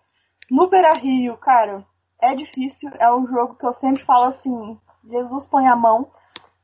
No 0.51 0.69
Beira 0.69 0.95
Rio, 0.95 1.37
cara, 1.37 1.85
é 2.25 2.35
difícil, 2.35 2.91
é 2.99 3.13
um 3.13 3.27
jogo 3.27 3.55
que 3.55 3.67
eu 3.67 3.75
sempre 3.75 4.05
falo 4.05 4.27
assim, 4.27 4.79
Jesus 5.05 5.47
põe 5.47 5.67
a 5.69 5.77
mão, 5.77 6.09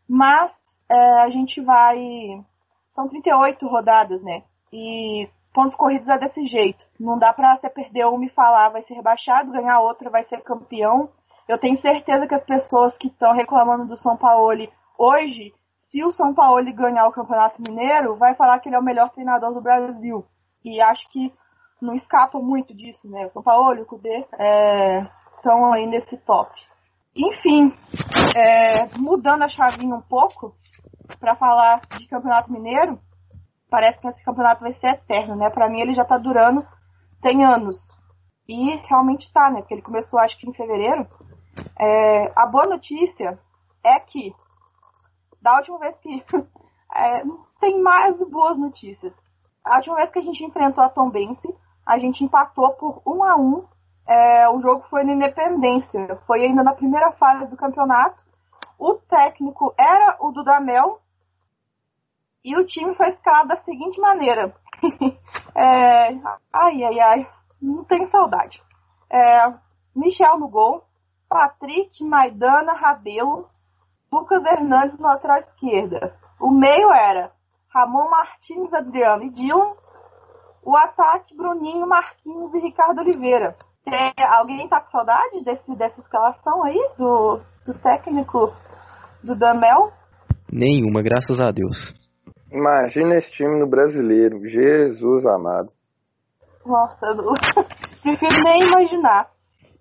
mas 0.09 0.51
é, 0.89 1.21
a 1.21 1.31
gente 1.31 1.61
vai. 1.61 1.99
São 2.95 3.09
38 3.09 3.67
rodadas, 3.67 4.23
né? 4.23 4.43
E 4.73 5.29
pontos 5.53 5.77
corridos 5.77 6.09
é 6.09 6.19
desse 6.19 6.47
jeito. 6.47 6.85
Não 6.99 7.17
dá 7.17 7.33
pra 7.33 7.57
você 7.57 7.69
perder 7.69 8.07
uma 8.07 8.25
e 8.25 8.31
falar 8.31 8.71
vai 8.71 8.83
ser 8.83 8.95
rebaixado, 8.95 9.53
ganhar 9.53 9.81
outra 9.81 10.11
vai 10.11 10.25
ser 10.25 10.43
campeão. 10.43 11.09
Eu 11.49 11.59
tenho 11.59 11.81
certeza 11.81 12.27
que 12.27 12.35
as 12.35 12.45
pessoas 12.45 12.97
que 12.97 13.09
estão 13.09 13.33
reclamando 13.33 13.87
do 13.87 13.97
São 13.97 14.17
Paulo 14.17 14.69
hoje, 14.99 15.53
se 15.91 16.05
o 16.05 16.11
São 16.13 16.35
Paulo 16.35 16.65
ganhar 16.73 17.07
o 17.07 17.13
Campeonato 17.13 17.61
Mineiro, 17.61 18.17
vai 18.17 18.35
falar 18.35 18.61
que 18.61 18.69
ele 18.69 18.77
é 18.77 18.79
o 18.79 18.85
melhor 18.85 19.11
treinador 19.11 19.53
do 19.53 19.61
Brasil. 19.61 20.25
E 20.65 20.81
acho 20.81 21.09
que 21.11 21.33
não 21.81 21.95
escapa 21.95 22.39
muito 22.39 22.75
disso, 22.75 23.09
né? 23.09 23.27
O 23.27 23.31
São 23.31 23.43
Paulo, 23.43 23.83
o 23.83 23.87
Cudê, 23.87 24.25
é, 24.39 25.03
estão 25.41 25.73
aí 25.73 25.87
nesse 25.87 26.17
top. 26.19 26.51
Enfim, 27.17 27.75
é, 28.37 28.87
mudando 28.99 29.43
a 29.43 29.49
chavinha 29.49 29.95
um 29.95 30.03
pouco, 30.03 30.55
para 31.19 31.35
falar 31.35 31.81
de 31.99 32.07
Campeonato 32.07 32.53
Mineiro, 32.53 32.99
parece 33.69 33.99
que 33.99 34.07
esse 34.07 34.23
campeonato 34.25 34.61
vai 34.61 34.75
ser 34.75 34.89
eterno, 34.89 35.35
né? 35.35 35.51
Para 35.51 35.69
mim 35.69 35.81
ele 35.81 35.95
já 35.95 36.05
tá 36.05 36.19
durando, 36.19 36.65
tem 37.21 37.45
anos. 37.45 37.77
E 38.49 38.77
realmente 38.89 39.33
tá, 39.33 39.51
né? 39.51 39.61
Porque 39.61 39.75
ele 39.75 39.83
começou 39.83 40.21
acho 40.21 40.39
que 40.39 40.49
em 40.49 40.55
fevereiro. 40.55 41.07
É, 41.79 42.29
a 42.37 42.47
boa 42.47 42.67
notícia 42.67 43.39
é 43.85 44.01
que, 44.01 44.33
da 45.41 45.57
última 45.57 45.79
vez 45.79 45.97
que. 45.99 46.25
é, 46.95 47.23
tem 47.61 47.81
mais 47.81 48.17
boas 48.29 48.59
notícias. 48.59 49.13
A 49.65 49.77
última 49.77 49.97
vez 49.97 50.11
que 50.11 50.19
a 50.19 50.23
gente 50.23 50.45
enfrentou 50.45 50.83
a 50.83 50.89
Tom 50.89 51.11
Bense, 51.11 51.55
a 51.87 51.99
gente 51.99 52.25
empatou 52.25 52.71
por 52.75 53.03
1 53.07 53.25
a 53.25 53.37
1 53.37 53.65
é, 54.11 54.49
o 54.49 54.61
jogo 54.61 54.85
foi 54.91 55.05
na 55.05 55.13
Independência, 55.13 56.17
foi 56.27 56.43
ainda 56.43 56.65
na 56.65 56.75
primeira 56.75 57.13
fase 57.13 57.47
do 57.47 57.57
campeonato. 57.57 58.21
O 58.77 58.95
técnico 58.95 59.73
era 59.79 60.17
o 60.19 60.33
Dudamel 60.33 60.99
e 62.45 62.57
o 62.59 62.67
time 62.67 62.93
foi 62.97 63.11
escalado 63.11 63.51
da 63.51 63.57
seguinte 63.59 64.01
maneira. 64.01 64.53
é, 65.55 66.09
ai, 66.53 66.83
ai, 66.83 67.01
ai, 67.01 67.29
não 67.63 67.85
tenho 67.85 68.11
saudade. 68.11 68.61
É, 69.09 69.53
Michel 69.95 70.39
no 70.41 70.49
gol, 70.49 70.83
Patrick, 71.29 72.03
Maidana, 72.03 72.73
Rabelo, 72.73 73.49
Lucas 74.11 74.45
Hernandes 74.45 74.99
na 74.99 75.11
lateral 75.11 75.39
esquerda. 75.39 76.17
O 76.41 76.51
meio 76.51 76.93
era 76.93 77.31
Ramon 77.73 78.11
Martins, 78.11 78.75
Adriano 78.75 79.23
e 79.23 79.31
Dylan. 79.31 79.73
O 80.65 80.77
ataque, 80.77 81.37
Bruninho, 81.37 81.87
Marquinhos 81.87 82.53
e 82.55 82.59
Ricardo 82.59 82.99
Oliveira. 83.03 83.57
É, 83.87 84.13
alguém 84.37 84.69
tá 84.69 84.81
com 84.81 84.91
saudade 84.91 85.43
desse, 85.43 85.75
dessa 85.77 86.01
escalação 86.01 86.63
aí, 86.65 86.91
do, 86.99 87.41
do 87.67 87.75
técnico 87.81 88.53
do 89.23 89.39
Damel? 89.39 89.93
Nenhuma, 90.53 91.03
graças 91.03 91.41
a 91.41 91.51
Deus. 91.51 91.77
Imagina 92.53 93.17
esse 93.17 93.31
time 93.33 93.59
no 93.59 93.69
brasileiro, 93.69 94.47
Jesus 94.49 95.25
amado. 95.25 95.71
Nossa, 96.67 97.07
eu 97.07 97.15
não 97.17 97.35
prefiro 98.03 98.43
nem 98.43 98.63
imaginar. 98.63 99.29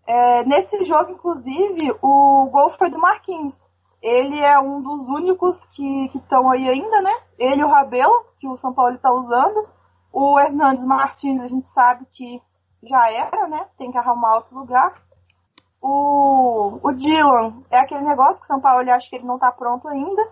É, 0.07 0.43
nesse 0.45 0.85
jogo, 0.85 1.11
inclusive, 1.11 1.91
o 2.01 2.49
gol 2.51 2.71
foi 2.77 2.89
do 2.89 2.99
Marquinhos. 2.99 3.53
Ele 4.01 4.39
é 4.39 4.57
um 4.59 4.81
dos 4.81 5.07
únicos 5.07 5.57
que 5.75 6.05
estão 6.15 6.49
aí 6.49 6.69
ainda, 6.69 7.01
né? 7.01 7.13
Ele 7.37 7.61
e 7.61 7.63
o 7.63 7.67
Rabelo, 7.67 8.13
que 8.39 8.47
o 8.47 8.57
São 8.57 8.73
Paulo 8.73 8.95
está 8.95 9.11
usando. 9.11 9.67
O 10.13 10.39
Hernandes 10.39 10.85
Martins, 10.85 11.41
a 11.41 11.47
gente 11.47 11.67
sabe 11.73 12.05
que 12.13 12.41
já 12.83 13.11
era, 13.11 13.47
né? 13.47 13.67
Tem 13.77 13.91
que 13.91 13.97
arrumar 13.97 14.35
outro 14.35 14.57
lugar. 14.57 14.93
O, 15.81 16.79
o 16.83 16.91
Dylan 16.91 17.63
é 17.69 17.79
aquele 17.79 18.01
negócio 18.01 18.41
que 18.41 18.47
São 18.47 18.59
Paulo 18.59 18.89
acha 18.91 19.09
que 19.09 19.15
ele 19.15 19.25
não 19.25 19.35
está 19.35 19.51
pronto 19.51 19.87
ainda. 19.87 20.29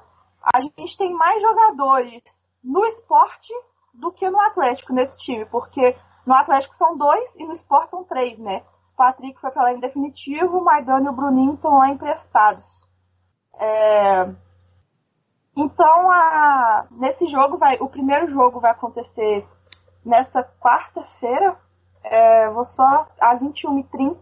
A 0.54 0.62
gente 0.62 0.98
tem 0.98 1.14
mais 1.14 1.42
jogadores 1.42 2.24
no 2.64 2.86
esporte 2.86 3.54
do 3.94 4.12
que 4.12 4.30
no 4.30 4.40
Atlético 4.40 4.94
nesse 4.94 5.18
time, 5.20 5.46
porque 5.46 5.96
no 6.26 6.34
Atlético 6.34 6.76
são 6.76 6.98
dois 6.98 7.34
e 7.36 7.46
no 7.46 7.54
esporte 7.54 7.90
são 7.90 8.04
três, 8.04 8.38
né? 8.38 8.64
O 8.94 8.98
Patrick 8.98 9.40
foi 9.40 9.52
para 9.52 9.64
lá 9.64 9.74
em 9.74 9.80
definitivo, 9.80 10.58
o 10.58 10.64
Maidana 10.64 11.06
e 11.06 11.10
o 11.10 11.16
Bruninho 11.16 11.54
estão 11.54 11.78
lá 11.78 11.90
emprestados. 11.90 12.66
É... 13.56 14.30
Então, 15.56 16.12
a... 16.12 16.88
nesse 16.92 17.28
jogo, 17.28 17.58
vai, 17.58 17.78
o 17.80 17.90
primeiro 17.90 18.30
jogo 18.30 18.60
vai 18.60 18.72
acontecer 18.72 19.48
nessa 20.06 20.44
quarta-feira, 20.60 21.58
é, 22.12 22.50
vou 22.50 22.66
só 22.66 23.08
às 23.20 23.40
21h30 23.40 24.18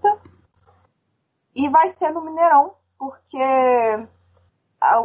e 1.56 1.70
vai 1.70 1.94
ser 1.94 2.12
no 2.12 2.22
Mineirão, 2.22 2.74
porque 2.98 4.08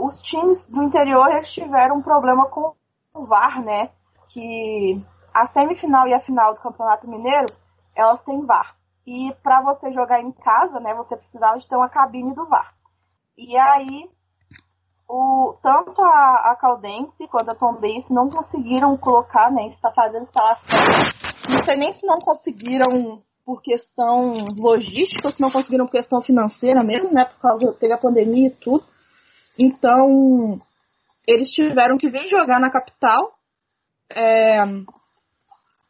os 0.01 0.21
times 0.23 0.67
do 0.67 0.83
interior 0.83 1.29
eles 1.31 1.53
tiveram 1.53 1.97
um 1.97 2.03
problema 2.03 2.47
com 2.47 2.75
o 3.15 3.27
VAR, 3.27 3.63
né? 3.63 3.91
Que 4.29 5.03
a 5.33 5.47
semifinal 5.49 6.07
e 6.09 6.15
a 6.15 6.21
final 6.21 6.55
do 6.55 6.61
Campeonato 6.61 7.09
Mineiro, 7.09 7.55
elas 7.95 8.23
têm 8.25 8.45
VAR. 8.45 8.77
E 9.07 9.33
para 9.43 9.63
você 9.63 9.93
jogar 9.93 10.21
em 10.21 10.33
casa, 10.33 10.79
né, 10.81 10.95
você 10.95 11.17
precisava 11.17 11.59
de 11.59 11.69
ter 11.69 11.77
uma 11.77 11.89
cabine 11.89 12.35
do 12.35 12.47
VAR. 12.47 12.75
E 13.37 13.57
aí, 13.57 14.11
o, 15.13 15.55
tanto 15.63 16.01
a, 16.03 16.53
a 16.53 16.57
Caldense 16.57 17.27
quanto 17.29 17.51
a 17.51 17.55
Tombense 17.55 18.13
não 18.13 18.31
conseguiram 18.31 18.97
colocar, 18.97 19.51
né, 19.51 19.69
está 19.69 19.91
fazendo 19.91 20.23
instalação 20.23 20.79
não 21.51 21.63
sei 21.63 21.77
nem 21.77 21.93
se 21.93 22.07
não 22.07 22.21
conseguiram 22.21 23.19
por 23.45 23.61
questão 23.61 24.33
logística, 24.57 25.31
se 25.31 25.41
não 25.41 25.51
conseguiram 25.51 25.87
por 25.87 25.93
questão 25.93 26.23
financeira 26.23 26.83
mesmo, 26.85 27.13
né? 27.13 27.25
Por 27.25 27.41
causa 27.41 27.73
teve 27.81 27.93
a 27.93 27.99
pandemia 27.99 28.49
e 28.49 28.51
tudo. 28.51 28.85
Então, 29.59 30.59
eles 31.27 31.51
tiveram 31.51 31.99
que 31.99 32.09
vir 32.09 32.27
jogar 32.27 32.61
na 32.61 32.71
capital. 32.71 33.33
É, 34.13 34.63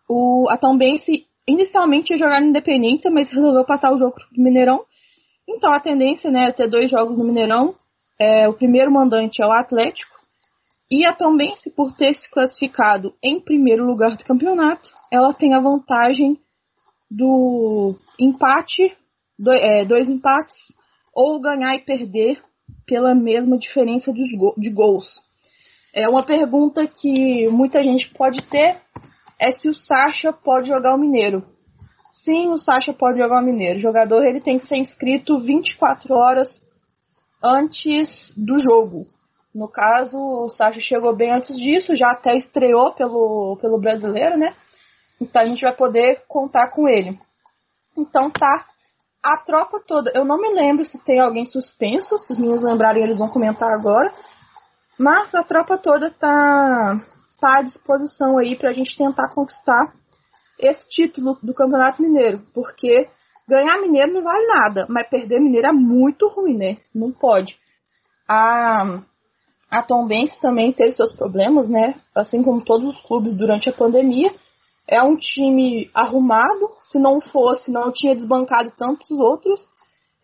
o, 0.09 0.49
a 0.49 0.57
Tombense 0.57 1.27
inicialmente 1.47 2.13
ia 2.13 2.19
jogar 2.19 2.41
na 2.41 2.47
Independência, 2.47 3.11
mas 3.11 3.31
resolveu 3.31 3.65
passar 3.65 3.93
o 3.93 3.99
jogo 3.99 4.15
pro 4.15 4.27
Mineirão. 4.33 4.85
Então 5.49 5.73
a 5.73 5.81
tendência 5.81 6.31
né, 6.31 6.49
é 6.49 6.53
ter 6.53 6.69
dois 6.69 6.91
jogos 6.91 7.19
no 7.19 7.25
Mineirão. 7.25 7.75
É, 8.21 8.47
o 8.47 8.53
primeiro 8.53 8.93
mandante 8.93 9.41
é 9.41 9.47
o 9.47 9.53
Atlético. 9.53 10.15
E 10.91 11.07
a 11.07 11.15
Tombense, 11.15 11.71
por 11.71 11.93
ter 11.97 12.13
se 12.15 12.31
classificado 12.31 13.15
em 13.23 13.41
primeiro 13.41 13.87
lugar 13.87 14.15
do 14.15 14.25
campeonato, 14.25 14.91
ela 15.11 15.33
tem 15.33 15.55
a 15.55 15.61
vantagem 15.61 16.39
do 17.11 17.95
empate, 18.19 18.95
do, 19.39 19.53
é, 19.53 19.87
dois 19.87 20.09
empates, 20.11 20.55
ou 21.15 21.41
ganhar 21.41 21.75
e 21.77 21.85
perder 21.85 22.43
pela 22.87 23.15
mesma 23.15 23.57
diferença 23.57 24.13
de, 24.13 24.23
de 24.59 24.71
gols. 24.71 25.07
É 25.95 26.09
uma 26.09 26.23
pergunta 26.23 26.87
que 26.87 27.49
muita 27.49 27.83
gente 27.83 28.11
pode 28.11 28.43
ter 28.49 28.81
é 29.39 29.53
se 29.53 29.69
o 29.69 29.75
Sacha 29.75 30.33
pode 30.33 30.69
jogar 30.69 30.95
o 30.95 30.99
Mineiro. 30.99 31.43
Sim, 32.23 32.49
o 32.49 32.59
Sacha 32.59 32.93
pode 32.93 33.17
jogar 33.17 33.43
o 33.43 33.45
Mineiro. 33.45 33.79
O 33.79 33.83
jogador 33.83 34.23
ele 34.25 34.41
tem 34.41 34.59
que 34.59 34.67
ser 34.67 34.77
inscrito 34.77 35.41
24 35.41 36.15
horas 36.15 36.49
antes 37.43 38.09
do 38.37 38.59
jogo. 38.59 39.07
No 39.55 39.69
caso, 39.69 40.17
o 40.17 40.49
Sacha 40.49 40.81
chegou 40.81 41.15
bem 41.15 41.33
antes 41.33 41.57
disso, 41.57 41.97
já 41.97 42.11
até 42.11 42.37
estreou 42.37 42.93
pelo, 42.93 43.59
pelo 43.61 43.81
brasileiro, 43.81 44.37
né? 44.37 44.55
Então 45.21 45.43
a 45.43 45.47
gente 45.47 45.63
vai 45.63 45.75
poder 45.75 46.23
contar 46.29 46.71
com 46.71 46.89
ele. 46.89 47.19
Então 47.97 48.31
tá. 48.31 48.67
A 49.23 49.37
tropa 49.37 49.83
toda, 49.87 50.11
eu 50.15 50.25
não 50.25 50.39
me 50.39 50.49
lembro 50.55 50.83
se 50.83 50.99
tem 51.05 51.21
alguém 51.21 51.45
suspenso, 51.45 52.17
se 52.19 52.33
os 52.33 52.39
meninos 52.39 52.63
lembrarem 52.63 53.03
eles 53.03 53.19
vão 53.19 53.29
comentar 53.29 53.71
agora. 53.71 54.11
Mas 54.99 55.35
a 55.35 55.43
tropa 55.43 55.77
toda 55.77 56.11
tá, 56.11 56.95
tá 57.39 57.59
à 57.59 57.63
disposição 57.63 58.39
aí 58.39 58.57
pra 58.57 58.73
gente 58.73 58.97
tentar 58.97 59.35
conquistar 59.35 59.93
esse 60.59 60.89
título 60.89 61.39
do 61.43 61.53
Campeonato 61.53 62.01
Mineiro. 62.01 62.41
Porque 62.55 63.11
ganhar 63.51 63.81
Mineiro 63.81 64.15
não 64.15 64.23
vale 64.23 64.47
nada, 64.47 64.87
mas 64.89 65.09
perder 65.09 65.41
Mineiro 65.41 65.67
é 65.67 65.73
muito 65.73 66.29
ruim, 66.29 66.57
né? 66.57 66.79
Não 66.95 67.13
pode. 67.13 67.59
A, 68.29 69.03
a 69.71 69.83
Tom 69.83 70.07
Benz 70.07 70.39
também 70.39 70.73
teve 70.73 70.93
seus 70.93 71.13
problemas, 71.15 71.69
né? 71.69 71.97
Assim 72.15 72.43
como 72.43 72.65
todos 72.65 72.95
os 72.95 73.03
clubes 73.03 73.37
durante 73.37 73.69
a 73.69 73.73
pandemia 73.73 74.31
é 74.89 75.03
um 75.03 75.17
time 75.17 75.91
arrumado. 75.95 76.69
Se 76.91 76.99
não 76.99 77.21
fosse, 77.21 77.71
não 77.71 77.93
tinha 77.93 78.15
desbancado 78.15 78.73
tantos 78.77 79.11
outros. 79.21 79.61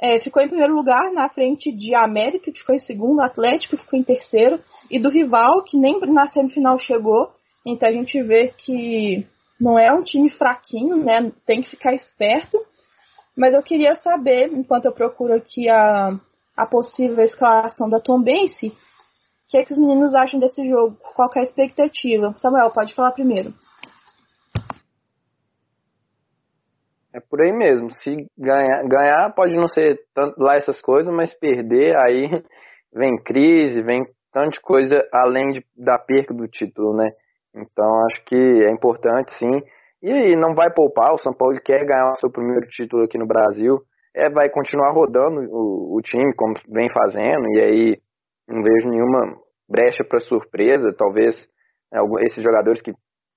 É, 0.01 0.21
ficou 0.21 0.43
em 0.43 0.49
primeiro 0.49 0.75
lugar 0.75 1.13
na 1.13 1.29
frente 1.29 1.73
de 1.73 1.95
América, 1.95 2.51
que 2.53 2.59
ficou 2.59 2.75
em 2.75 2.81
segundo, 2.81 3.21
Atlético 3.21 3.79
ficou 3.79 3.99
em 3.99 4.03
terceiro, 4.03 4.61
e 4.91 4.99
do 4.99 5.09
rival, 5.09 5.63
que 5.65 5.79
nem 5.79 5.99
na 6.13 6.27
semifinal 6.27 6.79
chegou. 6.79 7.31
Então 7.65 7.89
a 7.89 7.93
gente 7.93 8.21
vê 8.23 8.53
que 8.59 9.27
não 9.61 9.79
é 9.79 9.91
um 9.93 10.03
time 10.03 10.29
fraquinho, 10.31 10.97
né? 10.97 11.33
Tem 11.47 11.61
que 11.63 11.71
ficar 11.71 11.95
esperto. 11.95 12.59
Mas 13.37 13.55
eu 13.55 13.63
queria 13.63 13.95
saber, 13.97 14.51
enquanto 14.53 14.87
eu 14.87 14.93
procuro 14.93 15.35
aqui 15.35 15.69
a, 15.69 16.19
a 16.57 16.67
possível 16.67 17.23
escalação 17.23 17.89
da 17.89 18.01
Tom 18.01 18.23
Bense, 18.23 18.69
o 18.69 19.49
que, 19.49 19.59
é 19.59 19.65
que 19.65 19.73
os 19.73 19.79
meninos 19.79 20.15
acham 20.15 20.41
desse 20.41 20.67
jogo? 20.69 20.97
Qual 21.15 21.29
é 21.37 21.41
a 21.41 21.43
expectativa? 21.43 22.33
Samuel, 22.35 22.71
pode 22.71 22.95
falar 22.95 23.13
primeiro. 23.13 23.53
É 27.15 27.21
por 27.21 27.41
aí 27.41 27.53
mesmo. 27.53 27.91
Se 28.01 28.27
ganhar, 28.37 28.83
ganhar 28.89 29.35
pode 29.35 29.55
não 29.55 29.69
ser 29.69 30.01
tanto 30.15 30.41
lá 30.43 30.57
essas 30.57 30.81
coisas, 30.81 31.13
mas 31.15 31.33
perder 31.35 31.97
aí 31.97 32.29
vem 32.93 33.17
crise, 33.23 33.83
vem 33.83 34.05
tanta 34.33 34.61
coisa 34.61 35.07
além 35.13 35.53
de, 35.53 35.65
da 35.77 35.99
perca 35.99 36.35
do 36.35 36.49
título, 36.49 36.97
né? 36.97 37.11
Então 37.55 38.05
acho 38.07 38.25
que 38.25 38.37
é 38.37 38.71
importante 38.71 39.33
sim. 39.39 39.63
E 40.09 40.37
não 40.37 40.55
vai 40.55 40.73
poupar, 40.73 41.13
o 41.13 41.19
São 41.19 41.35
Paulo 41.35 41.59
quer 41.61 41.85
ganhar 41.85 42.13
o 42.13 42.21
seu 42.21 42.31
primeiro 42.31 42.65
título 42.69 43.03
aqui 43.03 43.19
no 43.19 43.27
Brasil. 43.27 43.81
É, 44.15 44.31
vai 44.31 44.49
continuar 44.49 44.93
rodando 44.93 45.41
o, 45.51 45.99
o 45.99 46.01
time 46.01 46.33
como 46.37 46.55
vem 46.69 46.89
fazendo, 46.89 47.45
e 47.51 47.61
aí 47.61 47.99
não 48.47 48.63
vejo 48.63 48.89
nenhuma 48.89 49.37
brecha 49.69 50.05
para 50.09 50.21
surpresa. 50.21 50.95
Talvez 50.97 51.35
é, 51.93 51.99
esses 52.25 52.41
jogadores 52.45 52.81
que 52.81 52.93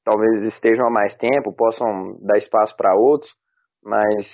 talvez 0.05 0.45
estejam 0.45 0.85
há 0.85 0.91
mais 0.91 1.15
tempo 1.15 1.55
possam 1.57 2.19
dar 2.21 2.37
espaço 2.37 2.75
para 2.77 2.95
outros. 2.95 3.31
Mas 3.83 4.27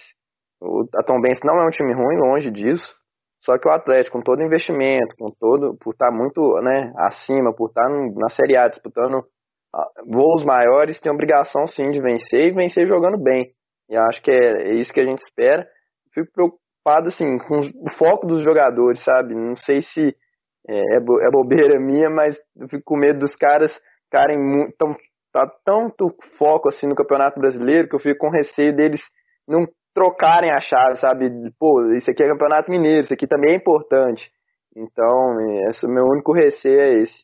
o, 0.62 0.84
a 0.94 1.04
Tom 1.04 1.22
Benz 1.22 1.40
não 1.42 1.56
é 1.56 1.66
um 1.66 1.72
time 1.72 1.94
ruim, 1.94 2.18
longe 2.18 2.52
disso. 2.52 2.86
Só 3.46 3.58
que 3.58 3.70
o 3.70 3.72
Atlético, 3.72 4.18
com 4.18 4.24
todo 4.24 4.44
investimento, 4.44 5.16
com 5.18 5.32
todo, 5.40 5.78
por 5.78 5.92
estar 5.92 6.12
muito 6.12 6.60
né, 6.62 6.92
acima, 6.98 7.56
por 7.56 7.70
estar 7.70 7.88
na 7.90 8.28
Série 8.28 8.58
A 8.58 8.68
disputando 8.68 9.24
voos 10.08 10.44
maiores, 10.44 11.00
tem 11.00 11.12
obrigação 11.12 11.68
sim 11.68 11.92
de 11.92 12.02
vencer 12.02 12.48
e 12.48 12.54
vencer 12.54 12.88
jogando 12.88 13.18
bem. 13.22 13.52
E 13.90 13.96
acho 13.96 14.22
que 14.22 14.32
é, 14.32 14.70
é 14.70 14.74
isso 14.76 14.94
que 14.94 15.00
a 15.00 15.06
gente 15.06 15.24
espera. 15.24 15.68
Fico 16.14 16.32
preocupado 16.32 17.08
assim 17.08 17.38
com 17.40 17.60
o 17.60 17.92
foco 17.98 18.26
dos 18.26 18.44
jogadores, 18.44 19.04
sabe? 19.04 19.34
Não 19.36 19.56
sei 19.58 19.82
se 19.82 20.16
é, 20.68 20.78
é, 20.78 20.98
é 20.98 21.32
bobeira 21.32 21.80
minha, 21.80 22.10
mas 22.10 22.38
eu 22.58 22.68
fico 22.68 22.84
com 22.86 22.98
medo 22.98 23.20
dos 23.20 23.36
caras 23.36 23.72
ficarem 24.06 24.38
tão, 24.78 24.96
tá 25.32 25.48
tanto 25.66 26.16
foco 26.38 26.70
assim 26.70 26.88
no 26.88 26.96
Campeonato 26.96 27.40
Brasileiro 27.40 27.88
que 27.88 27.96
eu 27.96 28.00
fico 28.00 28.20
com 28.20 28.30
receio 28.30 28.76
deles 28.76 29.02
não 29.48 29.68
trocarem 29.94 30.52
a 30.52 30.60
chave, 30.60 30.98
sabe? 30.98 31.30
Pô, 31.60 31.82
isso 31.94 32.10
aqui 32.10 32.24
é 32.24 32.28
Campeonato 32.28 32.70
Mineiro, 32.70 33.04
isso 33.04 33.14
aqui 33.14 33.28
também 33.28 33.54
é 33.54 33.56
importante. 33.56 34.30
Então, 34.76 35.40
esse, 35.70 35.86
o 35.86 35.90
meu 35.90 36.04
único 36.04 36.34
receio 36.34 36.80
é 36.82 36.94
esse. 37.02 37.24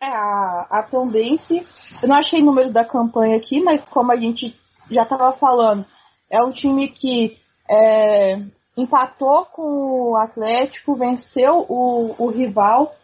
É, 0.00 0.06
a, 0.06 0.66
a 0.70 0.82
Tombense, 0.84 1.66
eu 2.02 2.08
não 2.08 2.16
achei 2.16 2.40
o 2.40 2.44
número 2.44 2.72
da 2.72 2.84
campanha 2.84 3.36
aqui, 3.36 3.60
mas 3.60 3.84
como 3.86 4.12
a 4.12 4.16
gente 4.16 4.54
já 4.90 5.02
estava 5.02 5.32
falando, 5.32 5.84
é 6.30 6.42
um 6.42 6.52
time 6.52 6.88
que 6.88 7.36
é, 7.68 8.36
empatou 8.76 9.44
com 9.46 10.12
o 10.12 10.16
Atlético, 10.16 10.94
venceu 10.94 11.66
o, 11.68 12.14
o 12.18 12.30
rival, 12.30 12.94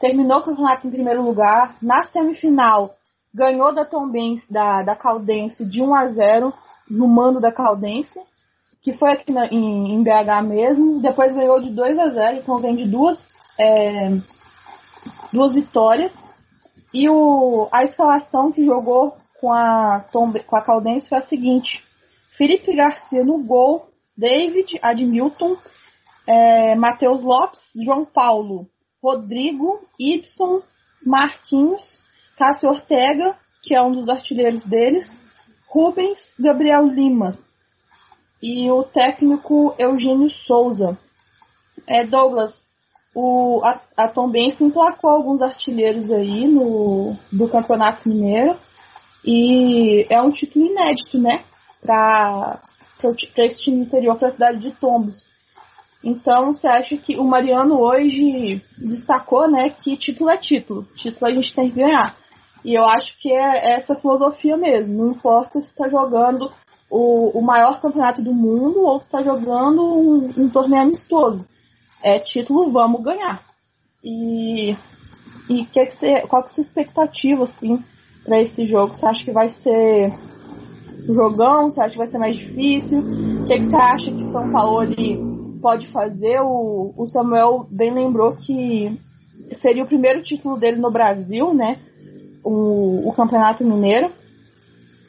terminou 0.00 0.38
o 0.38 0.44
campeonato 0.44 0.86
em 0.86 0.90
primeiro 0.90 1.22
lugar. 1.22 1.74
Na 1.82 2.04
semifinal, 2.04 2.94
ganhou 3.34 3.74
da 3.74 3.84
Tombense, 3.84 4.44
da, 4.50 4.82
da 4.82 4.94
Caldense 4.94 5.64
de 5.64 5.82
1 5.82 5.94
a 5.94 6.08
0 6.08 6.52
no 6.88 7.08
mando 7.08 7.40
da 7.40 7.52
Caldense, 7.52 8.18
que 8.82 8.92
foi 8.94 9.12
aqui 9.12 9.32
na, 9.32 9.46
em, 9.46 9.94
em, 9.94 10.02
BH 10.02 10.46
mesmo. 10.46 11.00
Depois 11.02 11.34
ganhou 11.34 11.60
de 11.60 11.70
2 11.70 11.98
a 11.98 12.08
0 12.10 12.36
então 12.38 12.58
vem 12.58 12.76
de 12.76 12.84
duas, 12.84 13.18
é, 13.58 14.10
duas 15.32 15.54
vitórias. 15.54 16.12
E 16.92 17.08
o, 17.08 17.68
a 17.72 17.84
escalação 17.84 18.52
que 18.52 18.64
jogou 18.64 19.16
com 19.40 19.52
a, 19.52 20.04
com 20.10 20.56
a 20.56 20.62
Caldense 20.62 21.08
foi 21.08 21.18
a 21.18 21.26
seguinte: 21.26 21.84
Felipe 22.36 22.74
Garcia 22.74 23.24
no 23.24 23.42
gol, 23.42 23.88
David, 24.16 24.78
Admilton, 24.82 25.56
é, 26.26 26.74
Matheus 26.74 27.22
Lopes, 27.22 27.60
João 27.84 28.04
Paulo, 28.04 28.66
Rodrigo, 29.02 29.80
Ibson, 29.98 30.62
Marquinhos, 31.04 31.82
Cássio 32.36 32.70
Ortega, 32.70 33.36
que 33.62 33.74
é 33.74 33.82
um 33.82 33.92
dos 33.92 34.08
artilheiros 34.08 34.64
deles, 34.64 35.06
Rubens 35.68 36.18
Gabriel 36.38 36.86
Lima 36.86 37.36
e 38.42 38.70
o 38.70 38.84
técnico 38.84 39.74
Eugênio 39.78 40.30
Souza. 40.30 40.98
É, 41.86 42.04
Douglas, 42.04 42.54
o, 43.18 43.64
a, 43.64 43.80
a 43.96 44.08
Tom 44.08 44.28
Benz 44.28 44.60
emplacou 44.60 45.08
alguns 45.08 45.40
artilheiros 45.40 46.12
aí 46.12 46.46
no, 46.46 47.16
do 47.32 47.48
Campeonato 47.48 48.06
Mineiro 48.06 48.54
e 49.24 50.04
é 50.10 50.20
um 50.20 50.30
título 50.30 50.66
inédito, 50.66 51.18
né, 51.18 51.42
para 51.80 52.60
esse 53.38 53.62
time 53.62 53.80
interior, 53.80 54.18
para 54.18 54.28
a 54.28 54.32
cidade 54.32 54.58
de 54.58 54.70
Tombos. 54.72 55.24
Então, 56.04 56.52
você 56.52 56.68
acha 56.68 56.94
que 56.98 57.16
o 57.16 57.24
Mariano 57.24 57.80
hoje 57.80 58.62
destacou, 58.76 59.50
né, 59.50 59.70
que 59.70 59.96
título 59.96 60.28
é 60.28 60.36
título, 60.36 60.86
título 60.96 61.30
a 61.30 61.34
gente 61.34 61.54
tem 61.54 61.70
que 61.70 61.76
ganhar. 61.76 62.14
E 62.62 62.74
eu 62.74 62.84
acho 62.84 63.18
que 63.22 63.32
é 63.32 63.78
essa 63.78 63.94
filosofia 63.94 64.58
mesmo. 64.58 64.92
Não 64.92 65.12
importa 65.12 65.58
se 65.62 65.68
está 65.68 65.88
jogando 65.88 66.50
o, 66.90 67.38
o 67.38 67.40
maior 67.40 67.80
campeonato 67.80 68.22
do 68.22 68.34
mundo 68.34 68.80
ou 68.84 69.00
se 69.00 69.06
está 69.06 69.22
jogando 69.22 69.82
um, 69.82 70.32
um, 70.36 70.50
torneio 70.50 70.82
amistoso. 70.82 71.46
É 72.06 72.20
título, 72.20 72.70
vamos 72.70 73.02
ganhar. 73.02 73.42
E, 74.04 74.76
e 75.48 75.66
que 75.66 75.86
que 75.86 75.96
você, 75.96 76.20
qual 76.28 76.42
que 76.42 76.48
é 76.48 76.52
a 76.52 76.54
sua 76.54 76.62
expectativa 76.62 77.44
assim, 77.44 77.82
para 78.24 78.40
esse 78.40 78.66
jogo? 78.66 78.94
Você 78.94 79.06
acha 79.06 79.24
que 79.24 79.32
vai 79.32 79.48
ser 79.50 80.12
jogão? 81.08 81.70
Você 81.70 81.80
acha 81.80 81.92
que 81.92 81.98
vai 81.98 82.08
ser 82.08 82.18
mais 82.18 82.36
difícil? 82.36 83.00
O 83.00 83.46
que, 83.46 83.58
que 83.58 83.66
você 83.66 83.76
acha 83.76 84.12
que 84.12 84.22
o 84.22 84.30
São 84.30 84.52
Paulo 84.52 84.86
pode 85.60 85.90
fazer? 85.90 86.40
O, 86.42 86.94
o 86.96 87.06
Samuel 87.06 87.66
bem 87.70 87.92
lembrou 87.92 88.36
que 88.36 89.00
seria 89.60 89.82
o 89.82 89.88
primeiro 89.88 90.22
título 90.22 90.56
dele 90.56 90.76
no 90.76 90.92
Brasil, 90.92 91.52
né? 91.52 91.80
o, 92.46 93.08
o 93.08 93.12
Campeonato 93.12 93.64
Mineiro. 93.64 94.12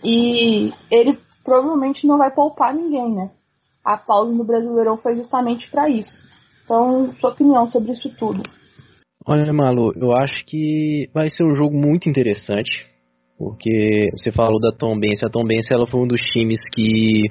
E 0.04 0.74
ele 0.90 1.20
provavelmente 1.44 2.08
não 2.08 2.18
vai 2.18 2.32
poupar 2.32 2.74
ninguém, 2.74 3.14
né? 3.14 3.30
A 3.86 3.96
pausa 3.96 4.32
no 4.32 4.44
Brasileirão 4.44 4.98
foi 4.98 5.16
justamente 5.16 5.70
para 5.70 5.88
isso. 5.88 6.26
Então, 6.68 7.14
sua 7.22 7.30
opinião 7.30 7.66
sobre 7.68 7.94
isso 7.94 8.14
tudo. 8.20 8.44
Olha, 9.26 9.54
Malu, 9.54 9.94
eu 9.96 10.12
acho 10.12 10.44
que 10.46 11.10
vai 11.14 11.30
ser 11.30 11.46
um 11.46 11.56
jogo 11.56 11.78
muito 11.78 12.10
interessante, 12.10 12.86
porque 13.38 14.10
você 14.12 14.34
falou 14.34 14.60
da 14.60 14.74
Tombense, 14.78 15.26
a 15.26 15.30
Tombense 15.30 15.74
ela 15.74 15.88
foi 15.88 16.02
um 16.02 16.08
dos 16.08 16.20
times 16.20 16.60
que 16.74 17.24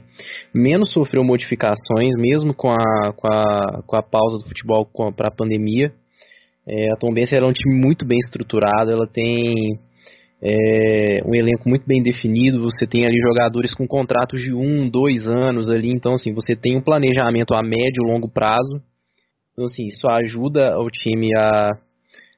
menos 0.55 0.91
sofreu 0.91 1.23
modificações, 1.23 2.15
mesmo 2.17 2.55
com 2.55 2.71
a, 2.71 3.13
com 3.15 3.29
a, 3.29 3.83
com 3.87 3.97
a 3.97 4.03
pausa 4.03 4.39
do 4.39 4.49
futebol 4.49 4.89
para 5.15 5.29
a 5.29 5.35
pandemia. 5.35 5.93
É, 6.67 6.93
a 6.93 6.97
Tombense 6.97 7.37
é 7.37 7.45
um 7.45 7.53
time 7.53 7.79
muito 7.79 8.07
bem 8.07 8.19
estruturado, 8.19 8.91
ela 8.91 9.07
tem 9.07 9.79
é, 10.43 11.21
um 11.27 11.35
elenco 11.35 11.69
muito 11.69 11.87
bem 11.87 12.03
definido, 12.03 12.63
você 12.63 12.87
tem 12.87 13.05
ali 13.05 13.19
jogadores 13.21 13.75
com 13.75 13.87
contratos 13.87 14.41
de 14.41 14.55
um, 14.55 14.89
dois 14.89 15.29
anos 15.29 15.71
ali, 15.71 15.91
então 15.91 16.15
assim, 16.15 16.33
você 16.33 16.57
tem 16.57 16.79
um 16.79 16.83
planejamento 16.83 17.55
a 17.55 17.63
médio 17.63 18.03
e 18.03 18.11
longo 18.11 18.31
prazo, 18.31 18.81
então 19.57 19.65
assim, 19.65 19.87
isso 19.87 20.07
ajuda 20.07 20.79
o 20.79 20.91
time 20.91 21.35
a, 21.35 21.71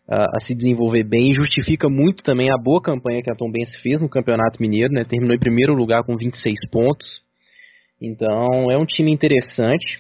a, 0.09 0.23
a, 0.37 0.41
se 0.41 0.55
desenvolver 0.55 1.03
bem 1.03 1.33
e 1.33 1.35
justifica 1.35 1.89
muito 1.89 2.23
também 2.23 2.49
a 2.49 2.57
boa 2.57 2.81
campanha 2.81 3.21
que 3.21 3.31
a 3.31 3.35
Tombense 3.35 3.77
fez 3.83 4.01
no 4.01 4.09
Campeonato 4.09 4.63
Mineiro, 4.63 4.93
né, 4.93 5.03
terminou 5.03 5.35
em 5.35 5.41
primeiro 5.41 5.75
lugar 5.75 6.05
com 6.05 6.17
26 6.17 6.55
pontos, 6.71 7.21
então 8.01 8.71
é 8.71 8.79
um 8.79 8.87
time 8.87 9.11
interessante, 9.11 9.99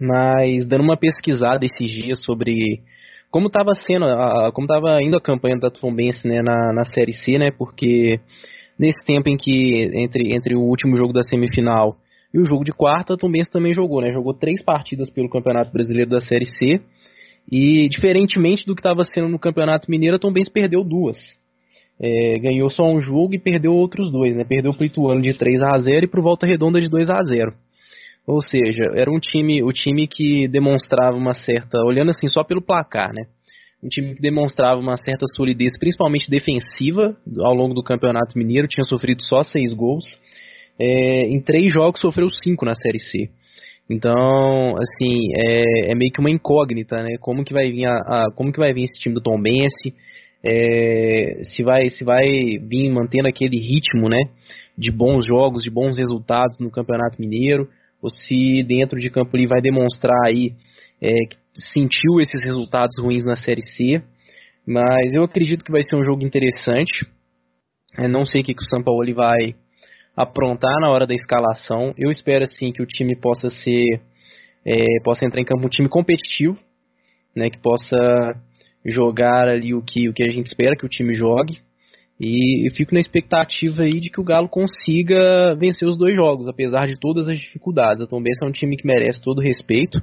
mas 0.00 0.64
dando 0.64 0.84
uma 0.84 0.96
pesquisada 0.96 1.64
esses 1.64 1.90
dias 1.90 2.22
sobre 2.22 2.54
como 3.28 3.48
estava 3.48 3.74
sendo, 3.74 4.04
a, 4.04 4.52
como 4.52 4.66
estava 4.66 5.02
indo 5.02 5.16
a 5.16 5.20
campanha 5.20 5.58
da 5.58 5.68
Tombense 5.68 6.28
né, 6.28 6.42
na, 6.42 6.72
na 6.72 6.84
Série 6.84 7.12
C, 7.12 7.38
né, 7.38 7.50
porque 7.50 8.20
nesse 8.78 9.04
tempo 9.04 9.28
em 9.28 9.36
que 9.36 9.90
entre, 9.94 10.32
entre 10.32 10.54
o 10.54 10.60
último 10.60 10.94
jogo 10.94 11.12
da 11.12 11.22
semifinal 11.24 11.96
e 12.34 12.38
o 12.40 12.44
jogo 12.44 12.64
de 12.64 12.72
quarta, 12.72 13.14
a 13.14 13.16
Tombense 13.16 13.48
também 13.48 13.72
jogou, 13.72 14.00
né, 14.00 14.10
jogou 14.10 14.34
três 14.34 14.60
partidas 14.60 15.08
pelo 15.08 15.30
Campeonato 15.30 15.72
Brasileiro 15.72 16.10
da 16.10 16.20
Série 16.20 16.46
C 16.46 16.80
e 17.50 17.88
diferentemente 17.88 18.66
do 18.66 18.74
que 18.74 18.80
estava 18.80 19.04
sendo 19.04 19.28
no 19.28 19.38
Campeonato 19.38 19.88
Mineiro, 19.88 20.16
a 20.16 20.18
Tombense 20.18 20.50
perdeu 20.50 20.82
duas. 20.82 21.16
É, 22.00 22.38
ganhou 22.40 22.68
só 22.70 22.84
um 22.84 23.00
jogo 23.00 23.36
e 23.36 23.38
perdeu 23.38 23.72
outros 23.72 24.10
dois, 24.10 24.34
né? 24.34 24.42
Perdeu 24.42 24.74
para 24.74 24.82
o 24.82 24.86
Ituano 24.86 25.22
de 25.22 25.32
3 25.32 25.62
a 25.62 25.78
0 25.78 26.04
e 26.04 26.08
para 26.08 26.18
o 26.18 26.22
Volta 26.24 26.44
Redonda 26.44 26.80
de 26.80 26.88
2 26.88 27.08
a 27.08 27.22
0. 27.22 27.54
Ou 28.26 28.40
seja, 28.40 28.90
era 28.96 29.08
um 29.08 29.20
time, 29.20 29.62
o 29.62 29.70
time 29.70 30.08
que 30.08 30.48
demonstrava 30.48 31.16
uma 31.16 31.34
certa, 31.34 31.78
olhando 31.84 32.10
assim 32.10 32.26
só 32.26 32.42
pelo 32.42 32.60
placar, 32.60 33.12
né? 33.14 33.26
Um 33.80 33.88
time 33.88 34.14
que 34.14 34.20
demonstrava 34.20 34.80
uma 34.80 34.96
certa 34.96 35.26
solidez, 35.36 35.78
principalmente 35.78 36.28
defensiva, 36.28 37.16
ao 37.38 37.54
longo 37.54 37.74
do 37.74 37.82
Campeonato 37.82 38.36
Mineiro, 38.36 38.66
tinha 38.66 38.82
sofrido 38.82 39.22
só 39.22 39.44
seis 39.44 39.72
gols. 39.72 40.04
É, 40.78 41.28
em 41.28 41.40
três 41.40 41.72
jogos 41.72 42.00
sofreu 42.00 42.28
cinco 42.30 42.64
na 42.64 42.74
Série 42.74 42.98
C. 42.98 43.30
Então, 43.88 44.74
assim, 44.76 45.28
é, 45.36 45.92
é, 45.92 45.94
meio 45.94 46.10
que 46.10 46.20
uma 46.20 46.30
incógnita, 46.30 47.02
né? 47.02 47.16
Como 47.20 47.44
que 47.44 47.52
vai 47.52 47.70
vir 47.70 47.86
a, 47.86 47.96
a 47.96 48.30
como 48.34 48.52
que 48.52 48.58
vai 48.58 48.72
vir 48.72 48.84
esse 48.84 49.00
time 49.00 49.14
do 49.14 49.20
Tom 49.20 49.40
Bense? 49.40 49.94
É, 50.42 51.40
se 51.42 51.62
vai 51.62 51.88
se 51.90 52.04
vai 52.04 52.24
vir 52.58 52.90
mantendo 52.90 53.28
aquele 53.28 53.58
ritmo, 53.58 54.08
né? 54.08 54.22
De 54.76 54.90
bons 54.90 55.26
jogos, 55.26 55.62
de 55.62 55.70
bons 55.70 55.98
resultados 55.98 56.58
no 56.60 56.70
Campeonato 56.70 57.20
Mineiro 57.20 57.68
ou 58.02 58.10
se 58.10 58.62
dentro 58.64 58.98
de 59.00 59.08
campo 59.08 59.34
ele 59.34 59.46
vai 59.46 59.62
demonstrar 59.62 60.26
aí 60.26 60.52
é, 61.00 61.14
que 61.26 61.38
sentiu 61.72 62.20
esses 62.20 62.40
resultados 62.42 62.94
ruins 62.98 63.24
na 63.24 63.34
Série 63.34 63.66
C. 63.66 64.02
Mas 64.66 65.14
eu 65.14 65.22
acredito 65.22 65.64
que 65.64 65.72
vai 65.72 65.82
ser 65.82 65.96
um 65.96 66.04
jogo 66.04 66.24
interessante. 66.24 67.06
É, 67.98 68.08
não 68.08 68.24
sei 68.24 68.40
o 68.40 68.44
que, 68.44 68.54
que 68.54 68.62
o 68.62 68.68
São 68.68 68.82
Paulo 68.82 69.14
vai 69.14 69.54
aprontar 70.16 70.80
na 70.80 70.90
hora 70.90 71.06
da 71.06 71.14
escalação. 71.14 71.94
Eu 71.98 72.10
espero 72.10 72.44
assim 72.44 72.72
que 72.72 72.82
o 72.82 72.86
time 72.86 73.16
possa 73.16 73.48
ser 73.50 74.00
é, 74.64 74.84
possa 75.04 75.26
entrar 75.26 75.40
em 75.40 75.44
campo 75.44 75.66
um 75.66 75.68
time 75.68 75.88
competitivo, 75.88 76.58
né, 77.36 77.50
que 77.50 77.58
possa 77.58 77.96
jogar 78.84 79.48
ali 79.48 79.74
o 79.74 79.82
que, 79.82 80.08
o 80.08 80.12
que 80.12 80.22
a 80.22 80.30
gente 80.30 80.46
espera 80.46 80.76
que 80.76 80.86
o 80.86 80.88
time 80.88 81.12
jogue. 81.12 81.58
E 82.18 82.70
fico 82.76 82.94
na 82.94 83.00
expectativa 83.00 83.82
aí 83.82 83.98
de 83.98 84.08
que 84.08 84.20
o 84.20 84.24
Galo 84.24 84.48
consiga 84.48 85.54
vencer 85.56 85.86
os 85.86 85.98
dois 85.98 86.14
jogos, 86.14 86.46
apesar 86.46 86.86
de 86.86 86.98
todas 86.98 87.28
as 87.28 87.36
dificuldades. 87.38 88.02
A 88.02 88.06
Tombense 88.06 88.42
é 88.42 88.46
um 88.46 88.52
time 88.52 88.76
que 88.76 88.86
merece 88.86 89.20
todo 89.20 89.38
o 89.38 89.42
respeito, 89.42 90.00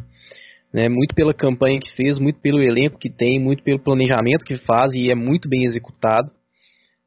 né, 0.73 0.89
muito 0.89 1.15
pela 1.15 1.33
campanha 1.33 1.79
que 1.79 1.95
fez, 1.95 2.19
muito 2.19 2.39
pelo 2.39 2.61
elenco 2.61 2.99
que 2.99 3.09
tem, 3.09 3.39
muito 3.39 3.63
pelo 3.63 3.79
planejamento 3.79 4.45
que 4.45 4.57
faz 4.57 4.93
e 4.93 5.09
é 5.09 5.15
muito 5.15 5.47
bem 5.49 5.63
executado. 5.63 6.31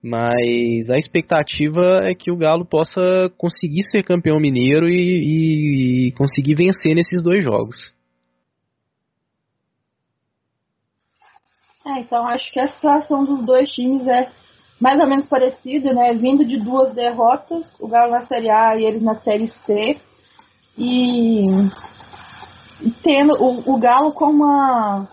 Mas 0.06 0.90
a 0.90 0.98
expectativa 0.98 2.02
é 2.02 2.14
que 2.14 2.30
o 2.30 2.36
Galo 2.36 2.66
possa 2.66 3.00
conseguir 3.38 3.82
ser 3.90 4.02
campeão 4.02 4.38
mineiro 4.38 4.86
e, 4.86 6.08
e 6.08 6.12
conseguir 6.12 6.54
vencer 6.54 6.94
nesses 6.94 7.22
dois 7.22 7.42
jogos. 7.42 7.74
É, 11.86 12.00
então 12.00 12.28
acho 12.28 12.52
que 12.52 12.60
a 12.60 12.68
situação 12.68 13.24
dos 13.24 13.46
dois 13.46 13.70
times 13.70 14.06
é 14.06 14.30
mais 14.78 15.00
ou 15.00 15.08
menos 15.08 15.26
parecido, 15.26 15.94
né? 15.94 16.12
Vindo 16.12 16.44
de 16.44 16.58
duas 16.58 16.94
derrotas, 16.94 17.66
o 17.80 17.88
Galo 17.88 18.12
na 18.12 18.26
Série 18.26 18.50
A 18.50 18.76
e 18.76 18.84
eles 18.84 19.02
na 19.02 19.14
Série 19.14 19.48
C. 19.48 19.98
E 20.76 21.44
tendo 23.02 23.32
o, 23.42 23.74
o 23.74 23.80
Galo 23.80 24.12
com 24.12 24.26
uma, 24.26 25.08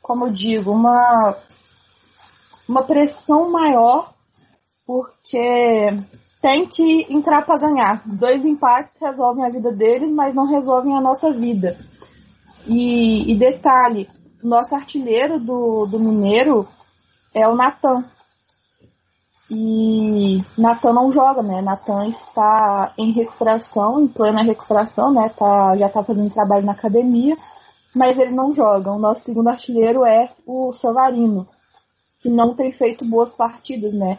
como 0.00 0.28
eu 0.28 0.32
digo, 0.32 0.70
uma, 0.70 1.36
uma 2.70 2.84
pressão 2.84 3.50
maior, 3.50 4.14
porque 4.86 5.88
tem 6.40 6.68
que 6.68 7.12
entrar 7.12 7.44
para 7.44 7.58
ganhar. 7.58 8.02
Dois 8.06 8.44
empates 8.46 8.94
resolvem 9.00 9.44
a 9.44 9.50
vida 9.50 9.72
deles, 9.72 10.08
mas 10.12 10.32
não 10.32 10.46
resolvem 10.46 10.96
a 10.96 11.00
nossa 11.00 11.32
vida. 11.32 11.76
E, 12.68 13.32
e 13.32 13.36
detalhe, 13.36 14.08
nosso 14.40 14.72
artilheiro 14.72 15.40
do, 15.40 15.86
do 15.86 15.98
Mineiro 15.98 16.68
é 17.34 17.48
o 17.48 17.56
Natan. 17.56 18.04
E 19.50 20.40
Natan 20.56 20.92
não 20.92 21.12
joga, 21.12 21.42
né? 21.42 21.60
Natan 21.60 22.06
está 22.06 22.92
em 22.96 23.10
recuperação, 23.10 24.00
em 24.00 24.06
plena 24.06 24.44
recuperação, 24.44 25.12
né? 25.12 25.28
Tá, 25.36 25.76
já 25.76 25.88
está 25.88 26.04
fazendo 26.04 26.32
trabalho 26.32 26.64
na 26.64 26.72
academia, 26.72 27.36
mas 27.96 28.16
ele 28.16 28.32
não 28.32 28.54
joga. 28.54 28.92
O 28.92 28.98
nosso 29.00 29.24
segundo 29.24 29.48
artilheiro 29.48 30.06
é 30.06 30.30
o 30.46 30.72
Savarino, 30.74 31.48
que 32.20 32.28
não 32.28 32.54
tem 32.54 32.72
feito 32.72 33.04
boas 33.04 33.34
partidas, 33.34 33.92
né? 33.92 34.18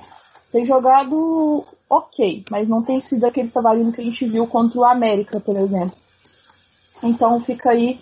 Tem 0.51 0.65
jogado 0.65 1.65
ok, 1.89 2.43
mas 2.49 2.67
não 2.67 2.83
tem 2.83 3.01
sido 3.01 3.25
aquele 3.25 3.49
Savarino 3.49 3.93
que 3.93 4.01
a 4.01 4.03
gente 4.03 4.25
viu 4.25 4.45
contra 4.47 4.79
o 4.79 4.85
América, 4.85 5.39
por 5.39 5.55
exemplo. 5.55 5.95
Então 7.03 7.39
fica 7.41 7.71
aí 7.71 7.99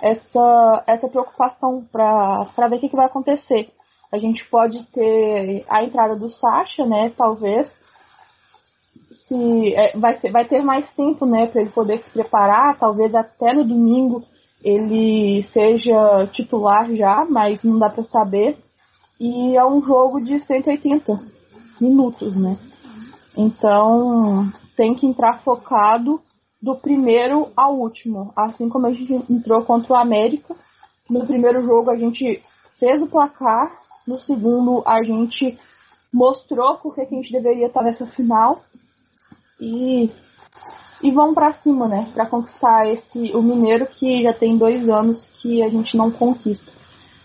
essa, 0.00 0.84
essa 0.86 1.08
preocupação 1.08 1.84
para 1.90 2.68
ver 2.68 2.76
o 2.76 2.80
que, 2.80 2.88
que 2.88 2.96
vai 2.96 3.06
acontecer. 3.06 3.70
A 4.10 4.18
gente 4.18 4.48
pode 4.48 4.82
ter 4.86 5.64
a 5.68 5.84
entrada 5.84 6.16
do 6.16 6.30
Sasha, 6.32 6.86
né? 6.86 7.12
Talvez. 7.16 7.70
Se, 9.26 9.74
é, 9.74 9.96
vai, 9.96 10.18
ter, 10.18 10.30
vai 10.30 10.46
ter 10.46 10.62
mais 10.62 10.90
tempo, 10.94 11.26
né? 11.26 11.46
Para 11.46 11.60
ele 11.60 11.70
poder 11.70 11.98
se 11.98 12.10
preparar. 12.10 12.78
Talvez 12.78 13.14
até 13.14 13.52
no 13.52 13.64
domingo 13.64 14.24
ele 14.62 15.42
seja 15.52 16.26
titular 16.32 16.92
já, 16.94 17.26
mas 17.28 17.62
não 17.62 17.78
dá 17.78 17.90
para 17.90 18.04
saber. 18.04 18.56
E 19.20 19.56
é 19.56 19.64
um 19.66 19.82
jogo 19.82 20.20
de 20.20 20.38
180 20.38 21.16
minutos, 21.80 22.40
né? 22.40 22.56
Então 23.36 24.52
tem 24.76 24.94
que 24.94 25.06
entrar 25.06 25.42
focado 25.42 26.20
do 26.60 26.76
primeiro 26.76 27.50
ao 27.56 27.76
último. 27.76 28.32
Assim 28.36 28.68
como 28.68 28.86
a 28.86 28.92
gente 28.92 29.12
entrou 29.30 29.64
contra 29.64 29.92
o 29.92 29.96
América. 29.96 30.54
No 31.08 31.26
primeiro 31.26 31.62
jogo 31.62 31.90
a 31.90 31.96
gente 31.96 32.42
fez 32.78 33.02
o 33.02 33.06
placar, 33.06 33.76
no 34.06 34.18
segundo, 34.20 34.82
a 34.86 35.02
gente 35.02 35.58
mostrou 36.12 36.76
porque 36.76 37.04
que 37.06 37.14
a 37.14 37.18
gente 37.18 37.32
deveria 37.32 37.66
estar 37.66 37.82
nessa 37.82 38.06
final. 38.06 38.58
E, 39.60 40.10
e 41.02 41.10
vamos 41.10 41.34
para 41.34 41.52
cima, 41.54 41.88
né? 41.88 42.10
Para 42.14 42.26
conquistar 42.26 42.88
esse 42.88 43.32
o 43.34 43.42
Mineiro 43.42 43.86
que 43.86 44.22
já 44.22 44.32
tem 44.32 44.56
dois 44.56 44.88
anos 44.88 45.24
que 45.40 45.62
a 45.62 45.68
gente 45.68 45.96
não 45.96 46.10
conquista. 46.10 46.77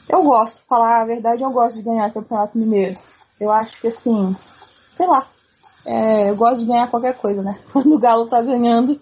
Eu 0.10 0.24
gosto, 0.24 0.60
falar 0.68 1.02
a 1.02 1.06
verdade, 1.06 1.42
eu 1.42 1.52
gosto 1.52 1.78
de 1.78 1.84
ganhar 1.84 2.10
o 2.10 2.14
Campeonato 2.14 2.58
Mineiro. 2.58 3.00
Eu 3.40 3.52
acho 3.52 3.80
que 3.80 3.88
assim, 3.88 4.36
sei 4.98 5.08
lá, 5.08 5.28
é, 5.86 6.30
eu 6.30 6.36
gosto 6.36 6.60
de 6.60 6.66
ganhar 6.66 6.90
qualquer 6.90 7.18
coisa, 7.18 7.42
né? 7.42 7.60
Quando 7.72 7.96
o 7.96 8.00
Galo 8.00 8.28
tá 8.28 8.42
ganhando, 8.42 9.00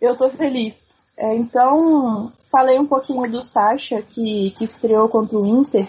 eu 0.00 0.16
tô 0.16 0.30
feliz. 0.30 0.74
É, 1.16 1.34
então, 1.36 2.32
falei 2.50 2.78
um 2.78 2.86
pouquinho 2.86 3.30
do 3.30 3.42
Sacha, 3.42 4.02
que, 4.02 4.52
que 4.56 4.64
estreou 4.64 5.08
contra 5.08 5.38
o 5.38 5.46
Inter. 5.46 5.88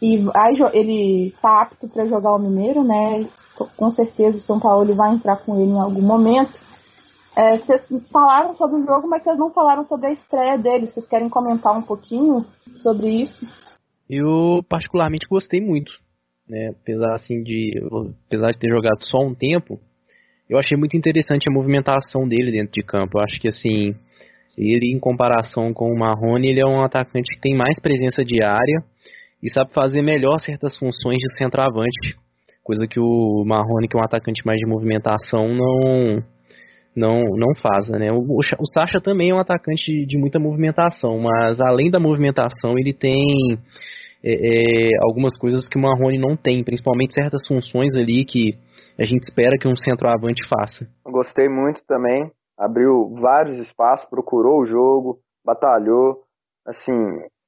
E 0.00 0.16
aí, 0.34 0.54
ele 0.72 1.34
tá 1.42 1.62
apto 1.62 1.88
para 1.88 2.06
jogar 2.06 2.34
o 2.34 2.38
Mineiro, 2.38 2.84
né? 2.84 3.28
Com 3.76 3.90
certeza 3.90 4.38
o 4.38 4.42
São 4.42 4.60
Paulo 4.60 4.94
vai 4.94 5.12
entrar 5.12 5.36
com 5.38 5.56
ele 5.60 5.72
em 5.72 5.80
algum 5.80 6.02
momento. 6.02 6.58
É, 7.36 7.58
vocês 7.58 7.82
falaram 8.10 8.56
sobre 8.56 8.80
o 8.80 8.84
jogo, 8.84 9.08
mas 9.08 9.22
vocês 9.22 9.38
não 9.38 9.50
falaram 9.50 9.86
sobre 9.86 10.08
a 10.08 10.12
estreia 10.12 10.58
dele. 10.58 10.86
Vocês 10.86 11.06
querem 11.06 11.28
comentar 11.28 11.76
um 11.76 11.82
pouquinho 11.82 12.44
sobre 12.82 13.22
isso? 13.22 13.46
Eu 14.08 14.64
particularmente 14.68 15.26
gostei 15.28 15.60
muito. 15.60 15.92
né, 16.48 16.70
apesar 16.80 17.14
assim 17.14 17.42
de 17.42 17.72
apesar 18.26 18.50
de 18.50 18.58
ter 18.58 18.70
jogado 18.70 19.02
só 19.02 19.18
um 19.18 19.34
tempo, 19.34 19.78
eu 20.48 20.58
achei 20.58 20.76
muito 20.78 20.96
interessante 20.96 21.48
a 21.48 21.52
movimentação 21.52 22.26
dele 22.26 22.50
dentro 22.50 22.72
de 22.72 22.82
campo. 22.82 23.18
Eu 23.18 23.22
acho 23.22 23.38
que 23.38 23.48
assim, 23.48 23.94
ele 24.56 24.94
em 24.94 24.98
comparação 24.98 25.74
com 25.74 25.92
o 25.92 25.98
Marrone, 25.98 26.48
ele 26.48 26.60
é 26.60 26.66
um 26.66 26.82
atacante 26.82 27.34
que 27.34 27.40
tem 27.40 27.54
mais 27.54 27.78
presença 27.80 28.24
de 28.24 28.42
área 28.42 28.82
e 29.42 29.50
sabe 29.52 29.72
fazer 29.72 30.02
melhor 30.02 30.38
certas 30.38 30.76
funções 30.78 31.18
de 31.18 31.36
centroavante, 31.36 32.16
coisa 32.64 32.86
que 32.88 32.98
o 32.98 33.44
Marrone, 33.46 33.88
que 33.88 33.96
é 33.96 34.00
um 34.00 34.04
atacante 34.04 34.44
mais 34.44 34.58
de 34.58 34.66
movimentação, 34.66 35.48
não 35.54 36.24
não 36.98 37.22
não 37.36 37.54
faz, 37.54 37.88
né? 37.90 38.10
O, 38.12 38.38
o 38.38 38.66
Sacha 38.74 39.00
também 39.00 39.30
é 39.30 39.34
um 39.34 39.40
atacante 39.40 40.04
de, 40.06 40.18
muita 40.18 40.38
movimentação, 40.38 41.18
mas 41.18 41.60
além 41.60 41.90
da 41.90 42.00
movimentação, 42.00 42.76
ele 42.76 42.92
tem 42.92 43.58
é, 44.22 44.32
é, 44.32 44.90
algumas 45.02 45.38
coisas 45.38 45.68
que 45.68 45.78
o 45.78 45.82
Marrone 45.82 46.18
não 46.18 46.36
tem, 46.36 46.64
principalmente 46.64 47.14
certas 47.14 47.46
funções 47.46 47.94
ali 47.96 48.24
que 48.24 48.58
a 48.98 49.04
gente 49.04 49.22
espera 49.28 49.56
que 49.58 49.68
um 49.68 49.76
centroavante 49.76 50.46
faça. 50.48 50.86
Gostei 51.06 51.48
muito 51.48 51.80
também, 51.86 52.30
abriu 52.58 53.14
vários 53.20 53.58
espaços, 53.58 54.08
procurou 54.10 54.60
o 54.60 54.66
jogo, 54.66 55.18
batalhou, 55.44 56.24
assim, 56.66 56.92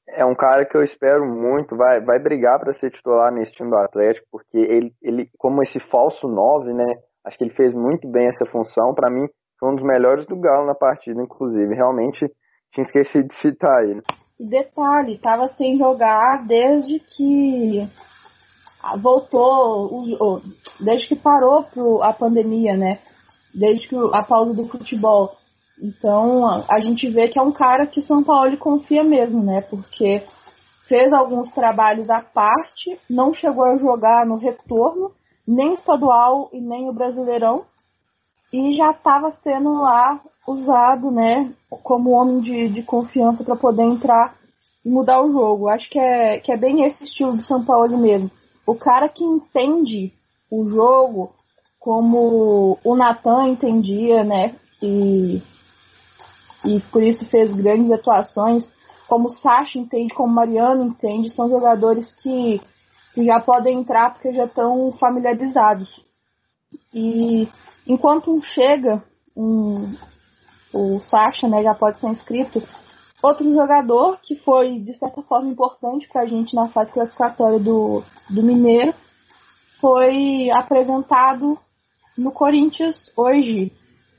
é 0.09 0.25
um 0.25 0.35
cara 0.35 0.65
que 0.65 0.77
eu 0.77 0.83
espero 0.83 1.27
muito, 1.27 1.77
vai, 1.77 2.01
vai 2.01 2.19
brigar 2.19 2.59
para 2.61 2.73
ser 2.73 2.91
titular 2.91 3.33
nesse 3.33 3.53
time 3.53 3.69
do 3.69 3.77
Atlético, 3.77 4.27
porque 4.31 4.59
ele, 4.59 4.93
ele 5.03 5.29
como 5.39 5.63
esse 5.63 5.81
falso 5.91 6.29
9, 6.29 6.73
né, 6.73 6.95
acho 7.25 7.37
que 7.37 7.45
ele 7.45 7.55
fez 7.55 7.75
muito 7.75 8.09
bem 8.09 8.27
essa 8.27 8.47
função, 8.51 8.95
para 8.95 9.11
mim 9.11 9.27
foi 9.61 9.71
um 9.71 9.75
dos 9.77 9.85
melhores 9.85 10.27
do 10.27 10.41
Galo 10.41 10.67
na 10.67 10.75
partida, 10.75 11.23
inclusive, 11.23 11.75
realmente 11.75 12.27
tinha 12.73 12.85
esquecido 12.85 13.29
de 13.29 13.41
citar 13.41 13.85
ele. 13.85 14.03
Detalhe, 14.41 15.13
estava 15.13 15.49
sem 15.49 15.77
jogar 15.77 16.47
desde 16.47 16.99
que 16.99 17.87
voltou, 19.03 20.03
desde 20.81 21.09
que 21.09 21.17
parou 21.17 21.67
a 22.03 22.13
pandemia, 22.15 22.75
né? 22.75 22.99
Desde 23.55 23.87
que 23.87 23.97
a 24.15 24.23
pausa 24.23 24.55
do 24.55 24.67
futebol. 24.67 25.37
Então 25.83 26.47
a 26.69 26.81
gente 26.81 27.11
vê 27.11 27.29
que 27.29 27.39
é 27.39 27.43
um 27.43 27.53
cara 27.53 27.87
que 27.87 28.01
São 28.01 28.25
Paulo 28.25 28.57
confia 28.57 29.05
mesmo, 29.05 29.43
né? 29.43 29.61
Porque 29.61 30.23
fez 30.89 31.13
alguns 31.13 31.53
trabalhos 31.53 32.09
à 32.09 32.23
parte, 32.23 32.99
não 33.11 33.35
chegou 33.35 33.65
a 33.65 33.77
jogar 33.77 34.25
no 34.25 34.37
retorno, 34.37 35.13
nem 35.47 35.75
estadual 35.75 36.49
e 36.53 36.61
nem 36.61 36.89
o 36.89 36.95
Brasileirão, 36.95 37.65
e 38.53 38.77
já 38.77 38.91
estava 38.91 39.31
sendo 39.43 39.81
lá 39.81 40.21
usado, 40.47 41.11
né, 41.11 41.53
como 41.83 42.11
homem 42.11 42.41
de, 42.41 42.69
de 42.69 42.83
confiança 42.83 43.45
para 43.45 43.57
poder 43.57 43.85
entrar 43.85 44.35
e 44.85 44.91
mudar 44.91 45.23
o 45.23 45.31
jogo. 45.31 45.69
Acho 45.69 45.89
que 45.89 45.99
é, 45.99 46.41
que 46.41 46.53
é 46.53 46.57
bem 46.57 46.85
esse 46.85 47.05
estilo 47.05 47.37
do 47.37 47.43
São 47.43 47.65
Paulo 47.65 47.97
mesmo. 47.99 48.31
O 48.67 48.75
cara 48.75 49.09
que 49.09 49.25
entende 49.25 50.13
o 50.51 50.69
jogo 50.69 51.33
como 51.79 52.79
o 52.85 52.97
Natan 52.97 53.49
entendia, 53.49 54.25
né, 54.25 54.55
e, 54.83 55.43
e 56.65 56.81
por 56.93 57.03
isso 57.03 57.25
fez 57.27 57.51
grandes 57.53 57.91
atuações, 57.91 58.65
como 59.09 59.27
o 59.27 59.33
Sacha 59.39 59.79
entende, 59.79 60.15
como 60.15 60.29
o 60.29 60.35
Mariano 60.35 60.85
entende, 60.85 61.35
são 61.35 61.49
jogadores 61.49 62.13
que, 62.23 62.61
que 63.15 63.25
já 63.25 63.41
podem 63.41 63.81
entrar 63.81 64.13
porque 64.13 64.33
já 64.33 64.45
estão 64.45 64.93
familiarizados. 64.93 65.89
E 66.95 67.49
enquanto 67.87 68.33
um 68.33 68.43
chega, 68.43 69.03
um, 69.37 69.95
o 70.73 71.01
Sacha 71.01 71.49
né, 71.49 71.63
já 71.63 71.75
pode 71.75 71.99
ser 71.99 72.09
inscrito. 72.09 72.63
Outro 73.23 73.53
jogador 73.53 74.19
que 74.23 74.37
foi, 74.37 74.79
de 74.79 74.97
certa 74.99 75.21
forma, 75.23 75.51
importante 75.51 76.09
para 76.11 76.23
a 76.23 76.27
gente 76.27 76.55
na 76.55 76.69
fase 76.69 76.93
classificatória 76.93 77.59
do, 77.59 78.03
do 78.31 78.43
Mineiro 78.43 78.95
foi 79.81 80.51
apresentado 80.51 81.59
no 82.17 82.33
Corinthians 82.33 83.11
hoje. 83.17 83.73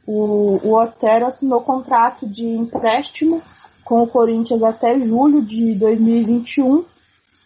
O, 0.06 0.60
o 0.68 0.76
Otero 0.76 1.28
assinou 1.28 1.62
contrato 1.62 2.28
de 2.28 2.44
empréstimo 2.44 3.42
com 3.84 4.02
o 4.04 4.08
Corinthians 4.08 4.62
até 4.64 5.00
julho 5.00 5.42
de 5.42 5.76
2021 5.76 6.86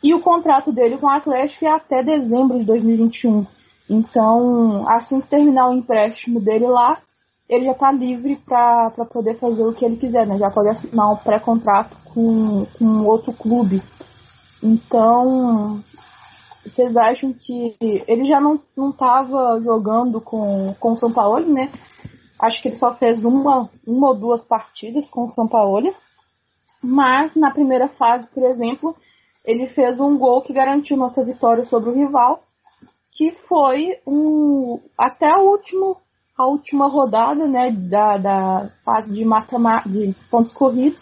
e 0.03 0.13
o 0.13 0.21
contrato 0.21 0.71
dele 0.71 0.97
com 0.97 1.07
o 1.07 1.09
Atlético 1.09 1.65
é 1.65 1.71
até 1.71 2.03
dezembro 2.03 2.59
de 2.59 2.65
2021. 2.65 3.45
Então, 3.89 4.87
assim 4.89 5.21
que 5.21 5.27
terminar 5.27 5.69
o 5.69 5.73
empréstimo 5.73 6.39
dele 6.39 6.67
lá, 6.67 7.01
ele 7.47 7.65
já 7.65 7.71
está 7.71 7.91
livre 7.91 8.35
para 8.37 8.89
poder 9.11 9.37
fazer 9.37 9.63
o 9.63 9.73
que 9.73 9.85
ele 9.85 9.97
quiser, 9.97 10.25
né? 10.25 10.37
Já 10.37 10.49
pode 10.49 10.69
assinar 10.69 11.11
um 11.11 11.17
pré-contrato 11.17 11.95
com, 12.05 12.65
com 12.77 13.05
outro 13.05 13.31
clube. 13.33 13.81
Então, 14.63 15.83
vocês 16.63 16.97
acham 16.97 17.31
que 17.33 17.75
ele 17.79 18.25
já 18.25 18.41
não 18.41 18.59
estava 18.89 19.61
jogando 19.61 20.19
com, 20.19 20.73
com 20.79 20.93
o 20.93 20.97
São 20.97 21.13
Paulo, 21.13 21.45
né? 21.45 21.71
Acho 22.39 22.61
que 22.61 22.69
ele 22.69 22.77
só 22.77 22.95
fez 22.95 23.23
uma, 23.23 23.69
uma 23.85 24.09
ou 24.09 24.15
duas 24.15 24.43
partidas 24.45 25.07
com 25.09 25.25
o 25.25 25.31
São 25.31 25.47
Paulo. 25.47 25.93
Mas 26.81 27.35
na 27.35 27.51
primeira 27.51 27.87
fase, 27.89 28.27
por 28.33 28.43
exemplo, 28.43 28.95
ele 29.43 29.67
fez 29.67 29.99
um 29.99 30.17
gol 30.17 30.41
que 30.41 30.53
garantiu 30.53 30.97
nossa 30.97 31.23
vitória 31.23 31.65
sobre 31.65 31.89
o 31.89 31.93
rival, 31.93 32.43
que 33.15 33.31
foi 33.47 33.97
um 34.05 34.79
até 34.97 35.33
o 35.37 35.51
último 35.51 35.97
a 36.37 36.45
última 36.45 36.87
rodada 36.87 37.47
né, 37.47 37.71
da, 37.71 38.17
da 38.17 38.69
fase 38.83 39.09
de, 39.09 39.23
de 39.23 40.13
pontos 40.29 40.53
corridos, 40.53 41.01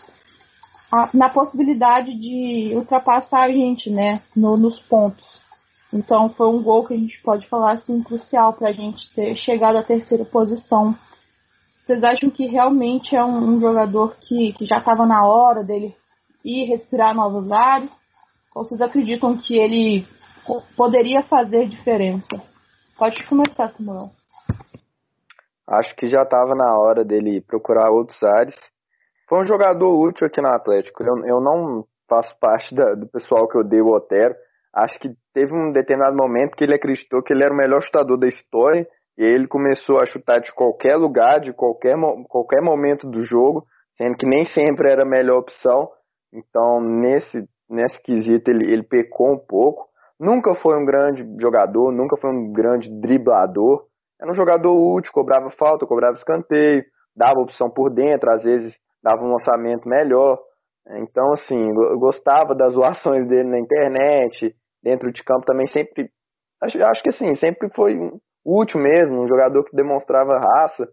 a, 0.92 1.10
na 1.12 1.28
possibilidade 1.28 2.14
de 2.14 2.72
ultrapassar 2.76 3.46
a 3.46 3.52
gente 3.52 3.90
né, 3.90 4.22
no, 4.36 4.56
nos 4.56 4.80
pontos. 4.82 5.26
Então 5.92 6.30
foi 6.30 6.48
um 6.48 6.62
gol 6.62 6.86
que 6.86 6.94
a 6.94 6.98
gente 6.98 7.20
pode 7.24 7.48
falar 7.48 7.74
assim, 7.74 8.02
crucial 8.04 8.54
para 8.54 8.70
a 8.70 8.74
gente 8.74 9.12
ter 9.16 9.36
chegado 9.36 9.78
à 9.78 9.84
terceira 9.84 10.24
posição. 10.24 10.96
Vocês 11.84 12.04
acham 12.04 12.30
que 12.30 12.46
realmente 12.46 13.16
é 13.16 13.26
um, 13.26 13.56
um 13.56 13.60
jogador 13.60 14.16
que, 14.22 14.54
que 14.54 14.66
já 14.66 14.78
estava 14.78 15.06
na 15.06 15.26
hora 15.26 15.64
dele 15.64 15.96
ir 16.46 16.66
respirar 16.66 17.16
novos 17.16 17.52
ares? 17.52 17.90
Ou 18.56 18.64
vocês 18.64 18.80
acreditam 18.82 19.36
que 19.36 19.58
ele 19.58 20.06
poderia 20.76 21.24
fazer 21.24 21.68
diferença? 21.68 22.42
Pode 22.98 23.28
começar, 23.28 23.72
Samuel 23.74 24.12
acho 25.68 25.96
que 25.96 26.08
já 26.08 26.24
estava 26.24 26.54
na 26.56 26.78
hora 26.78 27.04
dele 27.04 27.42
procurar 27.42 27.90
outros 27.90 28.22
ares. 28.24 28.56
Foi 29.28 29.40
um 29.40 29.44
jogador 29.44 30.00
útil 30.00 30.28
aqui 30.28 30.42
no 30.42 30.50
Atlético. 30.50 31.04
Eu, 31.04 31.26
eu 31.26 31.42
não 31.42 31.86
faço 32.10 32.38
parte 32.40 32.74
da, 32.76 32.94
do 32.94 33.08
pessoal 33.08 33.48
que 33.48 33.58
odeia 33.58 33.84
o 33.84 33.96
Otero. 33.96 34.36
Acho 34.74 35.00
que 35.00 35.10
teve 35.34 35.54
um 35.54 35.72
determinado 35.72 36.16
momento 36.16 36.56
que 36.56 36.64
ele 36.64 36.76
acreditou 36.76 37.22
que 37.22 37.34
ele 37.34 37.44
era 37.44 37.54
o 37.54 37.58
melhor 37.58 37.82
chutador 37.82 38.18
da 38.18 38.28
história 38.28 38.88
e 39.18 39.24
ele 39.24 39.48
começou 39.48 40.00
a 40.00 40.06
chutar 40.06 40.40
de 40.40 40.52
qualquer 40.54 40.96
lugar, 40.96 41.40
de 41.40 41.54
qualquer, 41.54 41.96
qualquer 42.28 42.62
momento 42.62 43.08
do 43.10 43.24
jogo, 43.24 43.66
sendo 43.98 44.18
que 44.18 44.26
nem 44.26 44.46
sempre 44.46 44.92
era 44.92 45.04
a 45.04 45.10
melhor 45.10 45.40
opção. 45.40 45.90
Então, 46.34 46.82
nesse, 46.82 47.48
nesse 47.70 48.02
quesito, 48.02 48.50
ele, 48.50 48.72
ele 48.72 48.84
pecou 48.84 49.34
um 49.34 49.38
pouco. 49.38 49.88
Nunca 50.20 50.56
foi 50.56 50.78
um 50.78 50.86
grande 50.86 51.26
jogador, 51.42 51.92
nunca 51.92 52.18
foi 52.18 52.30
um 52.30 52.52
grande 52.52 52.90
driblador, 53.02 53.86
era 54.22 54.32
um 54.32 54.36
jogador 54.36 54.74
útil, 54.74 55.12
cobrava 55.12 55.50
falta, 55.52 55.86
cobrava 55.86 56.16
escanteio, 56.16 56.84
dava 57.16 57.42
opção 57.42 57.70
por 57.70 57.90
dentro, 57.90 58.32
às 58.32 58.42
vezes 58.42 58.74
dava 59.04 59.22
um 59.24 59.34
lançamento 59.34 59.88
melhor. 59.88 60.40
Então, 60.96 61.34
assim, 61.34 61.74
gostava 62.00 62.56
das 62.56 62.74
zoações 62.74 63.28
dele 63.28 63.50
na 63.50 63.60
internet, 63.60 64.56
dentro 64.82 65.12
de 65.12 65.24
campo 65.24 65.46
também 65.46 65.68
sempre. 65.68 66.10
Acho, 66.62 66.82
acho 66.84 67.04
que 67.04 67.10
assim, 67.10 67.36
sempre 67.36 67.70
foi 67.76 67.96
útil 68.46 68.80
mesmo, 68.80 69.22
um 69.22 69.28
jogador 69.28 69.64
que 69.64 69.76
demonstrava 69.76 70.40
raça. 70.40 70.88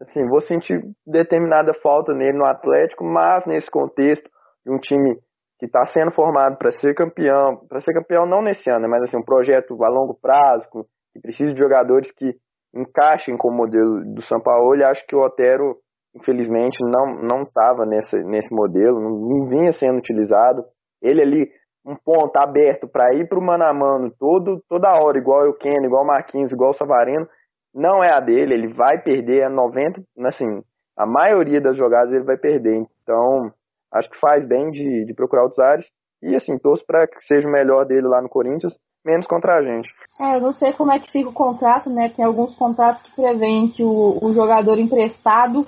Assim, 0.00 0.26
vou 0.28 0.40
sentir 0.40 0.80
determinada 1.06 1.74
falta 1.82 2.12
nele 2.14 2.38
no 2.38 2.46
Atlético, 2.46 3.04
mas 3.04 3.44
nesse 3.46 3.68
contexto 3.70 4.28
de 4.64 4.72
um 4.72 4.78
time 4.78 5.18
que 5.58 5.66
está 5.66 5.84
sendo 5.86 6.12
formado 6.12 6.56
para 6.56 6.70
ser 6.72 6.94
campeão, 6.94 7.56
para 7.68 7.80
ser 7.80 7.92
campeão 7.92 8.26
não 8.26 8.40
nesse 8.40 8.70
ano, 8.70 8.88
mas 8.88 9.02
assim, 9.02 9.16
um 9.16 9.24
projeto 9.24 9.82
a 9.82 9.88
longo 9.88 10.14
prazo, 10.20 10.68
que 11.12 11.20
precisa 11.20 11.52
de 11.52 11.58
jogadores 11.58 12.10
que 12.12 12.34
encaixem 12.74 13.36
com 13.36 13.48
o 13.48 13.56
modelo 13.56 14.04
do 14.14 14.22
São 14.22 14.40
Paulo. 14.40 14.76
E 14.76 14.84
acho 14.84 15.04
que 15.06 15.16
o 15.16 15.20
Otero, 15.20 15.76
infelizmente, 16.14 16.78
não 16.80 17.22
não 17.22 17.42
estava 17.42 17.84
nesse, 17.84 18.16
nesse 18.24 18.52
modelo, 18.54 19.00
não, 19.00 19.10
não, 19.10 19.48
vinha 19.48 19.72
sendo 19.72 19.98
utilizado. 19.98 20.62
Ele 21.02 21.22
ali, 21.22 21.50
um 21.84 21.96
ponto 21.96 22.36
aberto 22.36 22.86
para 22.88 23.14
ir 23.14 23.28
para 23.28 23.38
o 23.38 23.42
mano 23.42 23.64
a 23.64 23.72
mano 23.72 24.12
todo, 24.18 24.62
toda 24.68 24.94
hora, 25.02 25.18
igual 25.18 25.48
o 25.48 25.54
Ken, 25.54 25.84
igual 25.84 26.04
o 26.04 26.06
Marquinhos, 26.06 26.52
igual 26.52 26.70
o 26.70 26.74
Savarino, 26.74 27.26
não 27.74 28.02
é 28.02 28.12
a 28.12 28.20
dele, 28.20 28.54
ele 28.54 28.72
vai 28.74 29.00
perder 29.02 29.44
a 29.44 29.50
90, 29.50 30.02
assim, 30.26 30.62
a 30.96 31.06
maioria 31.06 31.60
das 31.60 31.76
jogadas 31.76 32.12
ele 32.12 32.24
vai 32.24 32.36
perder. 32.36 32.76
Então, 33.02 33.52
acho 33.92 34.10
que 34.10 34.20
faz 34.20 34.46
bem 34.46 34.70
de, 34.70 35.04
de 35.04 35.14
procurar 35.14 35.42
outros 35.42 35.58
ares. 35.58 35.86
E 36.22 36.34
assim, 36.34 36.58
torço 36.58 36.84
para 36.86 37.06
que 37.06 37.20
seja 37.22 37.46
o 37.46 37.52
melhor 37.52 37.84
dele 37.84 38.08
lá 38.08 38.20
no 38.20 38.28
Corinthians 38.28 38.74
menos 39.04 39.26
contra 39.26 39.56
a 39.56 39.62
gente. 39.62 39.88
É, 40.20 40.36
eu 40.36 40.40
não 40.40 40.52
sei 40.52 40.72
como 40.72 40.92
é 40.92 40.98
que 40.98 41.10
fica 41.10 41.30
o 41.30 41.32
contrato, 41.32 41.88
né? 41.88 42.10
Tem 42.10 42.24
alguns 42.24 42.54
contratos 42.56 43.02
que 43.02 43.14
prevêem 43.14 43.68
que 43.68 43.82
o, 43.82 44.18
o 44.22 44.32
jogador 44.34 44.78
emprestado 44.78 45.66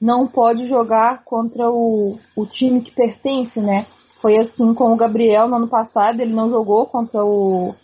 não 0.00 0.26
pode 0.26 0.66
jogar 0.66 1.24
contra 1.24 1.70
o, 1.70 2.18
o 2.36 2.46
time 2.46 2.82
que 2.82 2.94
pertence, 2.94 3.60
né? 3.60 3.86
Foi 4.20 4.36
assim 4.38 4.74
com 4.74 4.92
o 4.92 4.96
Gabriel 4.96 5.48
no 5.48 5.56
ano 5.56 5.68
passado, 5.68 6.20
ele 6.20 6.34
não 6.34 6.50
jogou 6.50 6.86
contra 6.86 7.20
o, 7.24 7.74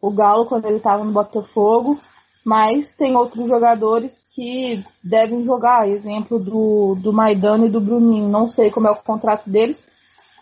o 0.00 0.10
Galo 0.10 0.46
quando 0.46 0.66
ele 0.66 0.76
estava 0.76 1.04
no 1.04 1.12
Botafogo, 1.12 1.98
mas 2.44 2.88
tem 2.96 3.14
outros 3.16 3.48
jogadores 3.48 4.12
que 4.32 4.84
devem 5.02 5.44
jogar. 5.44 5.88
Exemplo 5.88 6.38
do, 6.38 6.96
do 6.96 7.12
Maidano 7.12 7.66
e 7.66 7.70
do 7.70 7.80
Bruninho. 7.80 8.28
Não 8.28 8.48
sei 8.48 8.70
como 8.70 8.88
é 8.88 8.90
o 8.90 9.02
contrato 9.02 9.48
deles, 9.48 9.82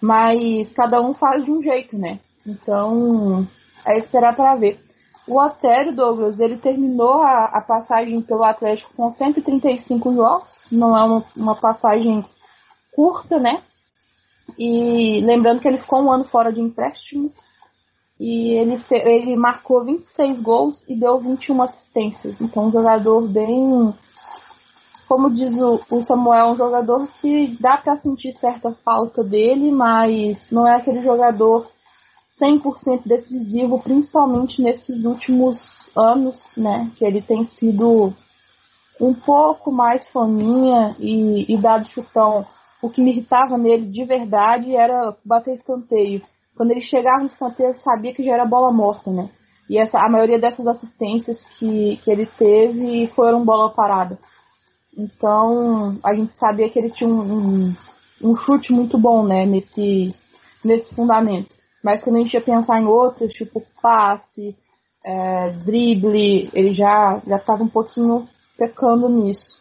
mas 0.00 0.72
cada 0.72 1.00
um 1.00 1.14
faz 1.14 1.44
de 1.44 1.50
um 1.50 1.62
jeito, 1.62 1.98
né? 1.98 2.18
Então 2.46 3.46
é 3.87 3.98
esperar 3.98 4.35
para 4.35 4.57
ver. 4.57 4.81
O 5.29 5.40
Otério 5.40 5.94
Douglas, 5.94 6.40
ele 6.40 6.57
terminou 6.57 7.22
a, 7.22 7.44
a, 7.44 7.62
passagem 7.62 8.20
pelo 8.22 8.42
Atlético 8.42 8.92
com 8.96 9.12
135 9.12 10.12
jogos, 10.12 10.66
não 10.72 10.96
é 10.96 11.05
uma, 11.05 11.24
uma 11.37 11.55
passagem 11.55 12.24
curta, 12.92 13.38
né? 13.38 13.62
E 14.59 15.20
lembrando 15.20 15.61
que 15.61 15.68
ele 15.68 15.79
ficou 15.79 16.03
um 16.03 16.11
ano 16.11 16.24
fora 16.24 16.53
de 16.53 16.61
empréstimo, 16.61 17.31
e 18.20 18.50
ele, 18.50 18.78
ele 18.90 19.35
marcou 19.35 19.83
26 19.83 20.42
gols 20.42 20.87
e 20.87 20.94
deu 20.94 21.18
21 21.18 21.62
assistências. 21.62 22.38
Então, 22.38 22.66
um 22.66 22.70
jogador 22.70 23.26
bem. 23.26 23.94
Como 25.09 25.30
diz 25.30 25.59
o, 25.59 25.80
o 25.90 26.02
Samuel, 26.02 26.48
um 26.48 26.56
jogador 26.56 27.09
que 27.20 27.56
dá 27.59 27.78
para 27.78 27.96
sentir 27.96 28.35
certa 28.38 28.72
falta 28.85 29.24
dele, 29.24 29.72
mas 29.72 30.38
não 30.52 30.68
é 30.68 30.76
aquele 30.76 31.02
jogador 31.02 31.66
100% 32.38 33.06
decisivo, 33.06 33.83
principalmente 33.83 34.62
nesses 34.62 35.02
últimos 35.04 35.56
anos, 35.96 36.37
né? 36.59 36.92
Que 36.96 37.06
ele 37.06 37.22
tem 37.22 37.44
sido 37.56 38.12
um 39.00 39.14
pouco 39.14 39.72
mais 39.72 40.06
faminha 40.11 40.94
e, 40.98 41.52
e 41.52 41.56
dado 41.56 41.88
chutão. 41.88 42.46
O 42.83 42.90
que 42.90 43.00
me 43.00 43.12
irritava 43.12 43.56
nele 43.56 43.87
de 43.87 44.04
verdade 44.04 44.76
era 44.76 45.16
bater 45.24 45.56
escanteio 45.56 46.22
quando 46.60 46.72
ele 46.72 46.82
chegava 46.82 47.20
no 47.20 47.26
escanteio, 47.28 47.72
sabia 47.76 48.12
que 48.12 48.22
já 48.22 48.34
era 48.34 48.44
bola 48.44 48.70
morta, 48.70 49.10
né? 49.10 49.30
E 49.66 49.78
essa, 49.78 49.98
a 49.98 50.10
maioria 50.10 50.38
dessas 50.38 50.66
assistências 50.66 51.40
que, 51.58 51.96
que 52.04 52.10
ele 52.10 52.26
teve 52.26 53.06
foram 53.16 53.46
bola 53.46 53.72
parada. 53.72 54.18
Então, 54.94 55.98
a 56.04 56.12
gente 56.12 56.34
sabia 56.34 56.68
que 56.68 56.78
ele 56.78 56.90
tinha 56.90 57.08
um, 57.08 57.22
um, 57.22 57.74
um 58.22 58.34
chute 58.34 58.74
muito 58.74 58.98
bom, 58.98 59.26
né, 59.26 59.46
nesse, 59.46 60.14
nesse 60.62 60.94
fundamento. 60.94 61.48
Mas 61.82 62.04
quando 62.04 62.16
a 62.16 62.20
gente 62.20 62.34
ia 62.34 62.42
pensar 62.42 62.78
em 62.78 62.84
outros, 62.84 63.32
tipo 63.32 63.62
passe, 63.80 64.54
é, 65.02 65.52
drible, 65.64 66.50
ele 66.52 66.74
já 66.74 67.22
já 67.26 67.36
estava 67.36 67.62
um 67.62 67.68
pouquinho 67.68 68.28
pecando 68.58 69.08
nisso. 69.08 69.58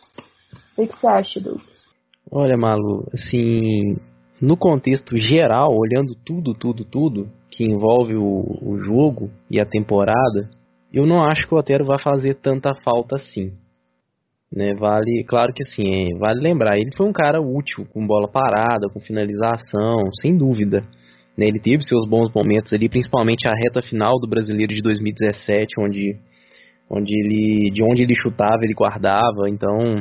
O 0.77 0.85
que 0.85 0.99
você 0.99 1.07
acha, 1.07 1.39
Douglas? 1.39 1.79
Olha, 2.29 2.57
Malu, 2.57 3.07
assim, 3.13 3.95
no 4.41 4.55
contexto 4.55 5.17
geral, 5.17 5.69
olhando 5.75 6.15
tudo, 6.25 6.53
tudo, 6.53 6.85
tudo 6.85 7.29
que 7.49 7.63
envolve 7.63 8.15
o, 8.15 8.45
o 8.61 8.79
jogo 8.79 9.29
e 9.49 9.59
a 9.59 9.65
temporada, 9.65 10.49
eu 10.93 11.05
não 11.05 11.23
acho 11.23 11.47
que 11.47 11.53
o 11.53 11.57
Otero 11.57 11.85
vai 11.85 11.99
fazer 11.99 12.35
tanta 12.35 12.73
falta 12.83 13.15
assim. 13.15 13.51
Né, 14.51 14.73
vale, 14.73 15.23
claro 15.27 15.53
que 15.53 15.61
assim, 15.61 15.83
é, 16.11 16.17
vale 16.17 16.41
lembrar, 16.41 16.75
ele 16.77 16.89
foi 16.97 17.07
um 17.07 17.13
cara 17.13 17.39
útil, 17.39 17.85
com 17.93 18.07
bola 18.07 18.27
parada, 18.27 18.89
com 18.91 18.99
finalização, 18.99 20.09
sem 20.19 20.35
dúvida. 20.35 20.83
Né, 21.37 21.47
ele 21.47 21.59
teve 21.59 21.83
seus 21.83 22.07
bons 22.09 22.33
momentos 22.33 22.73
ali, 22.73 22.89
principalmente 22.89 23.47
a 23.47 23.53
reta 23.53 23.81
final 23.81 24.19
do 24.19 24.27
Brasileiro 24.27 24.73
de 24.73 24.81
2017, 24.81 25.79
onde, 25.79 26.17
onde 26.89 27.13
ele, 27.13 27.69
de 27.71 27.83
onde 27.83 28.01
ele 28.01 28.15
chutava, 28.15 28.63
ele 28.63 28.73
guardava. 28.73 29.47
Então, 29.47 29.99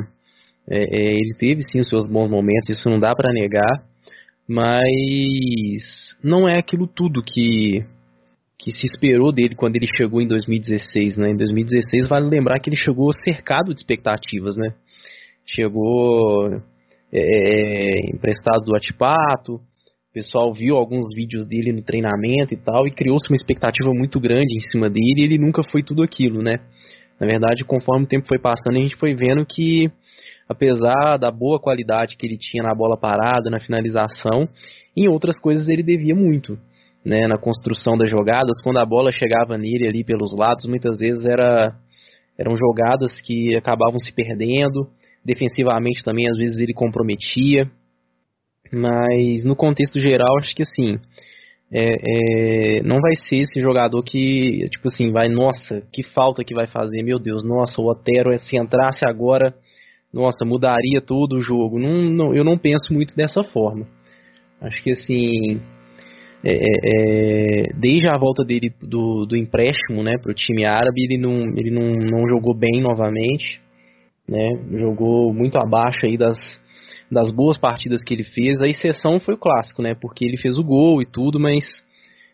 é, 0.67 0.79
é, 0.79 1.13
ele 1.13 1.35
teve 1.37 1.61
sim 1.71 1.81
os 1.81 1.89
seus 1.89 2.07
bons 2.09 2.29
momentos, 2.29 2.69
isso 2.69 2.89
não 2.89 2.99
dá 2.99 3.13
para 3.13 3.31
negar 3.31 3.88
mas 4.49 6.17
não 6.23 6.49
é 6.49 6.57
aquilo 6.57 6.87
tudo 6.87 7.23
que 7.23 7.85
que 8.61 8.73
se 8.73 8.87
esperou 8.87 9.31
dele 9.31 9.55
quando 9.55 9.77
ele 9.77 9.87
chegou 9.95 10.21
em 10.21 10.27
2016, 10.27 11.15
né? 11.15 11.31
Em 11.31 11.37
2016 11.37 12.09
vale 12.09 12.27
lembrar 12.27 12.59
que 12.59 12.69
ele 12.69 12.75
chegou 12.75 13.09
cercado 13.23 13.73
de 13.73 13.79
expectativas, 13.79 14.57
né? 14.57 14.73
Chegou 15.45 16.49
é, 17.13 17.19
é, 17.19 18.09
emprestado 18.13 18.65
do 18.65 18.75
Atipato, 18.75 19.53
o 19.53 20.13
pessoal 20.13 20.51
viu 20.51 20.75
alguns 20.75 21.05
vídeos 21.15 21.47
dele 21.47 21.71
no 21.71 21.81
treinamento 21.81 22.53
e 22.53 22.57
tal 22.57 22.85
e 22.85 22.91
criou-se 22.91 23.31
uma 23.31 23.35
expectativa 23.35 23.93
muito 23.93 24.19
grande 24.19 24.57
em 24.57 24.71
cima 24.71 24.89
dele 24.89 25.21
e 25.21 25.23
ele 25.23 25.37
nunca 25.37 25.61
foi 25.71 25.81
tudo 25.81 26.03
aquilo, 26.03 26.41
né? 26.41 26.59
Na 27.17 27.27
verdade, 27.27 27.63
conforme 27.63 28.05
o 28.05 28.09
tempo 28.09 28.27
foi 28.27 28.39
passando, 28.39 28.77
a 28.77 28.81
gente 28.81 28.97
foi 28.97 29.13
vendo 29.13 29.45
que 29.45 29.89
apesar 30.49 31.17
da 31.17 31.29
boa 31.29 31.59
qualidade 31.59 32.17
que 32.17 32.25
ele 32.25 32.37
tinha 32.37 32.63
na 32.63 32.73
bola 32.73 32.97
parada, 32.97 33.51
na 33.51 33.59
finalização, 33.59 34.49
em 34.97 35.07
outras 35.07 35.39
coisas 35.39 35.67
ele 35.67 35.83
devia 35.83 36.15
muito. 36.15 36.57
Né, 37.05 37.27
na 37.27 37.37
construção 37.37 37.97
das 37.97 38.09
jogadas, 38.09 38.61
quando 38.61 38.77
a 38.77 38.85
bola 38.85 39.09
chegava 39.09 39.57
nele 39.57 39.87
ali 39.87 40.03
pelos 40.03 40.35
lados, 40.35 40.65
muitas 40.65 40.99
vezes 40.99 41.25
era, 41.25 41.73
eram 42.37 42.57
jogadas 42.57 43.21
que 43.21 43.55
acabavam 43.55 43.97
se 43.99 44.13
perdendo, 44.13 44.85
defensivamente 45.23 46.03
também 46.03 46.29
às 46.29 46.37
vezes 46.37 46.57
ele 46.57 46.73
comprometia, 46.73 47.71
mas 48.69 49.45
no 49.45 49.55
contexto 49.55 49.97
geral 49.97 50.37
acho 50.39 50.53
que 50.53 50.63
assim, 50.63 50.99
é, 51.71 52.79
é, 52.79 52.83
não 52.83 52.99
vai 52.99 53.15
ser 53.15 53.37
esse 53.37 53.61
jogador 53.61 54.03
que, 54.03 54.67
tipo 54.71 54.87
assim, 54.87 55.11
vai, 55.11 55.29
nossa, 55.29 55.81
que 55.93 56.03
falta 56.03 56.43
que 56.43 56.53
vai 56.53 56.67
fazer, 56.67 57.01
meu 57.01 57.17
Deus, 57.17 57.45
nossa, 57.45 57.79
o 57.79 57.89
Otero, 57.89 58.37
se 58.39 58.57
entrasse 58.57 59.05
agora, 59.05 59.53
nossa, 60.13 60.45
mudaria 60.45 61.01
todo 61.01 61.37
o 61.37 61.41
jogo. 61.41 61.79
Não, 61.79 61.93
não, 62.09 62.33
eu 62.33 62.43
não 62.43 62.57
penso 62.57 62.93
muito 62.93 63.15
dessa 63.15 63.43
forma. 63.43 63.85
Acho 64.61 64.81
que 64.81 64.91
assim, 64.91 65.61
é, 66.43 66.53
é, 66.53 66.59
é 66.83 67.73
desde 67.73 68.07
a 68.07 68.17
volta 68.17 68.43
dele 68.43 68.73
do, 68.81 69.25
do 69.25 69.37
empréstimo 69.37 70.03
né, 70.03 70.17
para 70.17 70.31
o 70.31 70.35
time 70.35 70.65
árabe, 70.65 71.03
ele, 71.03 71.17
não, 71.17 71.43
ele 71.55 71.71
não, 71.71 71.93
não 71.93 72.27
jogou 72.27 72.53
bem 72.53 72.81
novamente. 72.81 73.61
Né, 74.27 74.59
jogou 74.77 75.33
muito 75.33 75.57
abaixo 75.57 76.05
aí 76.05 76.15
das, 76.15 76.37
das 77.11 77.31
boas 77.31 77.57
partidas 77.57 78.03
que 78.03 78.13
ele 78.13 78.23
fez. 78.23 78.61
A 78.61 78.67
exceção 78.67 79.19
foi 79.19 79.35
o 79.35 79.39
clássico, 79.39 79.81
né, 79.81 79.95
porque 79.99 80.25
ele 80.25 80.37
fez 80.37 80.57
o 80.57 80.63
gol 80.63 81.01
e 81.01 81.05
tudo, 81.05 81.39
mas 81.39 81.63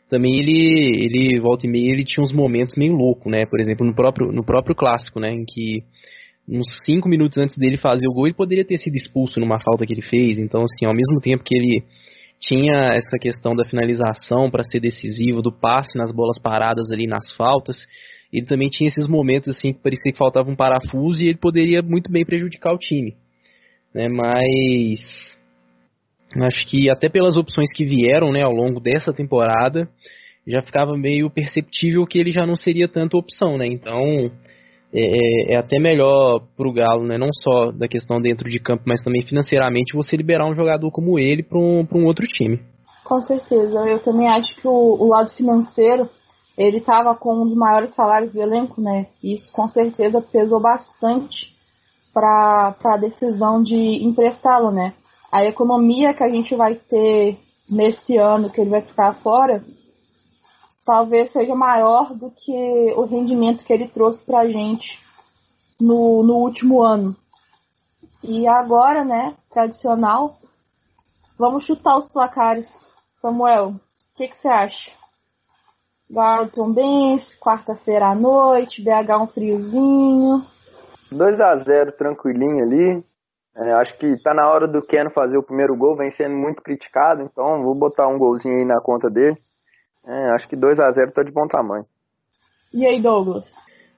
também 0.10 0.38
ele, 0.38 1.04
ele 1.04 1.40
volta 1.40 1.66
e 1.66 1.70
meia, 1.70 1.92
ele 1.92 2.06
tinha 2.06 2.24
uns 2.24 2.32
momentos 2.32 2.76
meio 2.78 2.94
louco, 2.94 3.30
né? 3.30 3.46
Por 3.46 3.60
exemplo, 3.60 3.86
no 3.86 3.96
próprio, 3.96 4.32
no 4.32 4.44
próprio 4.44 4.76
clássico, 4.76 5.20
né? 5.20 5.32
Em 5.32 5.46
que 5.46 5.84
uns 6.48 6.66
5 6.86 7.08
minutos 7.10 7.38
antes 7.38 7.58
dele 7.58 7.78
fazer 7.78 8.08
o 8.08 8.14
gol, 8.14 8.28
ele 8.28 8.36
poderia 8.36 8.66
ter 8.66 8.78
sido 8.78 8.96
expulso 8.96 9.40
numa 9.40 9.60
falta 9.60 9.86
que 9.86 9.94
ele 9.94 10.02
fez. 10.02 10.38
Então, 10.38 10.64
assim, 10.64 10.86
ao 10.86 10.94
mesmo 10.94 11.20
tempo 11.22 11.44
que 11.44 11.56
ele 11.56 11.84
tinha 12.40 12.94
essa 12.94 13.18
questão 13.20 13.56
da 13.56 13.66
finalização 13.66 14.52
para 14.52 14.64
ser 14.64 14.80
decisivo, 14.80 15.42
do 15.42 15.52
passe 15.52 15.98
nas 15.98 16.12
bolas 16.14 16.38
paradas 16.40 16.92
ali 16.92 17.08
nas 17.08 17.34
faltas, 17.36 17.78
ele 18.32 18.46
também 18.46 18.70
tinha 18.70 18.88
esses 18.88 19.08
momentos 19.08 19.50
assim 19.50 19.74
que 19.74 19.82
parecia 19.82 20.12
que 20.12 20.18
faltava 20.18 20.50
um 20.50 20.56
parafuso 20.56 21.24
e 21.24 21.30
ele 21.30 21.38
poderia 21.38 21.82
muito 21.82 22.12
bem 22.12 22.26
prejudicar 22.26 22.74
o 22.74 22.78
time. 22.78 23.16
Né? 23.94 24.10
Mas 24.10 25.38
acho 26.44 26.68
que 26.68 26.90
até 26.90 27.10
pelas 27.10 27.38
opções 27.38 27.70
que 27.74 27.86
vieram 27.86 28.32
né, 28.32 28.42
ao 28.42 28.52
longo 28.52 28.80
dessa 28.80 29.14
temporada, 29.14 29.90
já 30.46 30.62
ficava 30.62 30.98
meio 30.98 31.30
perceptível 31.30 32.06
que 32.06 32.20
ele 32.20 32.32
já 32.32 32.46
não 32.46 32.56
seria 32.56 32.88
tanta 32.88 33.18
opção, 33.18 33.58
né? 33.58 33.66
Então, 33.66 34.32
é, 34.96 35.52
é, 35.52 35.54
é 35.54 35.58
até 35.58 35.78
melhor 35.78 36.42
para 36.56 36.68
o 36.68 36.74
Galo, 36.74 37.04
né? 37.04 37.18
não 37.18 37.30
só 37.34 37.72
da 37.72 37.88
questão 37.88 38.22
dentro 38.22 38.50
de 38.50 38.60
campo, 38.60 38.84
mas 38.88 39.02
também 39.02 39.22
financeiramente, 39.22 39.94
você 39.94 40.16
liberar 40.16 40.50
um 40.50 40.56
jogador 40.56 40.90
como 40.92 41.20
ele 41.20 41.44
para 41.44 41.60
um, 41.60 41.86
um 41.94 42.06
outro 42.06 42.26
time. 42.26 42.62
Com 43.04 43.22
certeza, 43.22 43.86
eu 43.88 44.00
também 44.00 44.30
acho 44.30 44.56
que 44.56 44.68
o, 44.68 44.72
o 44.72 45.10
lado 45.10 45.30
financeiro 45.32 46.10
ele 46.58 46.78
estava 46.78 47.14
com 47.14 47.42
um 47.42 47.44
dos 47.44 47.56
maiores 47.56 47.94
salários 47.94 48.32
do 48.32 48.42
elenco, 48.42 48.82
né? 48.82 49.08
Isso 49.22 49.52
com 49.52 49.68
certeza 49.68 50.22
pesou 50.22 50.62
bastante 50.62 51.54
para 52.14 52.74
a 52.86 52.98
decisão 52.98 53.62
de 53.62 53.76
emprestá-lo, 53.76 54.72
né? 54.72 54.94
A 55.32 55.44
economia 55.44 56.14
que 56.14 56.24
a 56.24 56.30
gente 56.30 56.56
vai 56.56 56.76
ter 56.76 57.38
nesse 57.70 58.18
ano 58.18 58.50
que 58.50 58.62
ele 58.62 58.70
vai 58.70 58.82
ficar 58.82 59.16
fora 59.16 59.62
talvez 60.86 61.32
seja 61.32 61.56
maior 61.56 62.13
do 62.13 62.30
que 62.32 62.93
o 62.95 63.06
rendimento 63.06 63.65
que 63.65 63.74
ele 63.74 63.88
trouxe 63.88 64.24
para 64.26 64.41
a 64.41 64.48
gente 64.48 65.04
no, 65.82 66.24
no 66.24 66.36
último 66.36 66.84
ano. 66.84 67.16
E 68.24 68.47
agora, 68.47 69.03
né, 69.03 69.36
tradicional, 69.51 70.38
vamos 71.38 71.66
chutar 71.66 71.97
os 71.97 72.10
placares. 72.10 72.68
Samuel, 73.22 73.70
o 73.70 73.80
que, 74.16 74.28
que 74.28 74.38
você 74.38 74.47
acha? 74.47 74.91
Galo 76.10 76.49
Tombense, 76.51 77.39
quarta-feira 77.39 78.12
à 78.12 78.16
noite, 78.16 78.84
BH 78.84 79.24
um 79.24 79.28
friozinho. 79.28 80.45
2 81.12 81.41
a 81.41 81.55
0 81.57 81.91
tranquilinho 81.97 82.64
ali. 82.64 83.03
É, 83.57 83.72
acho 83.74 83.97
que 83.97 84.22
tá 84.22 84.34
na 84.34 84.47
hora 84.49 84.68
do 84.68 84.86
Keno 84.86 85.10
fazer 85.12 85.38
o 85.38 85.43
primeiro 85.43 85.76
gol, 85.78 85.95
vem 85.95 86.12
sendo 86.16 86.36
muito 86.36 86.62
criticado, 86.62 87.22
então 87.22 87.64
vou 87.64 87.74
botar 87.74 88.07
um 88.07 88.18
golzinho 88.18 88.53
aí 88.53 88.66
na 88.66 88.82
conta 88.82 89.10
dele. 89.10 89.38
É, 90.08 90.36
acho 90.36 90.47
que 90.47 90.56
2 90.56 90.80
a 90.80 90.91
0 90.91 91.12
tá 91.12 91.24
de 91.24 91.32
bom 91.32 91.47
tamanho. 91.47 91.86
E 92.74 92.86
aí, 92.86 93.01
Douglas? 93.01 93.45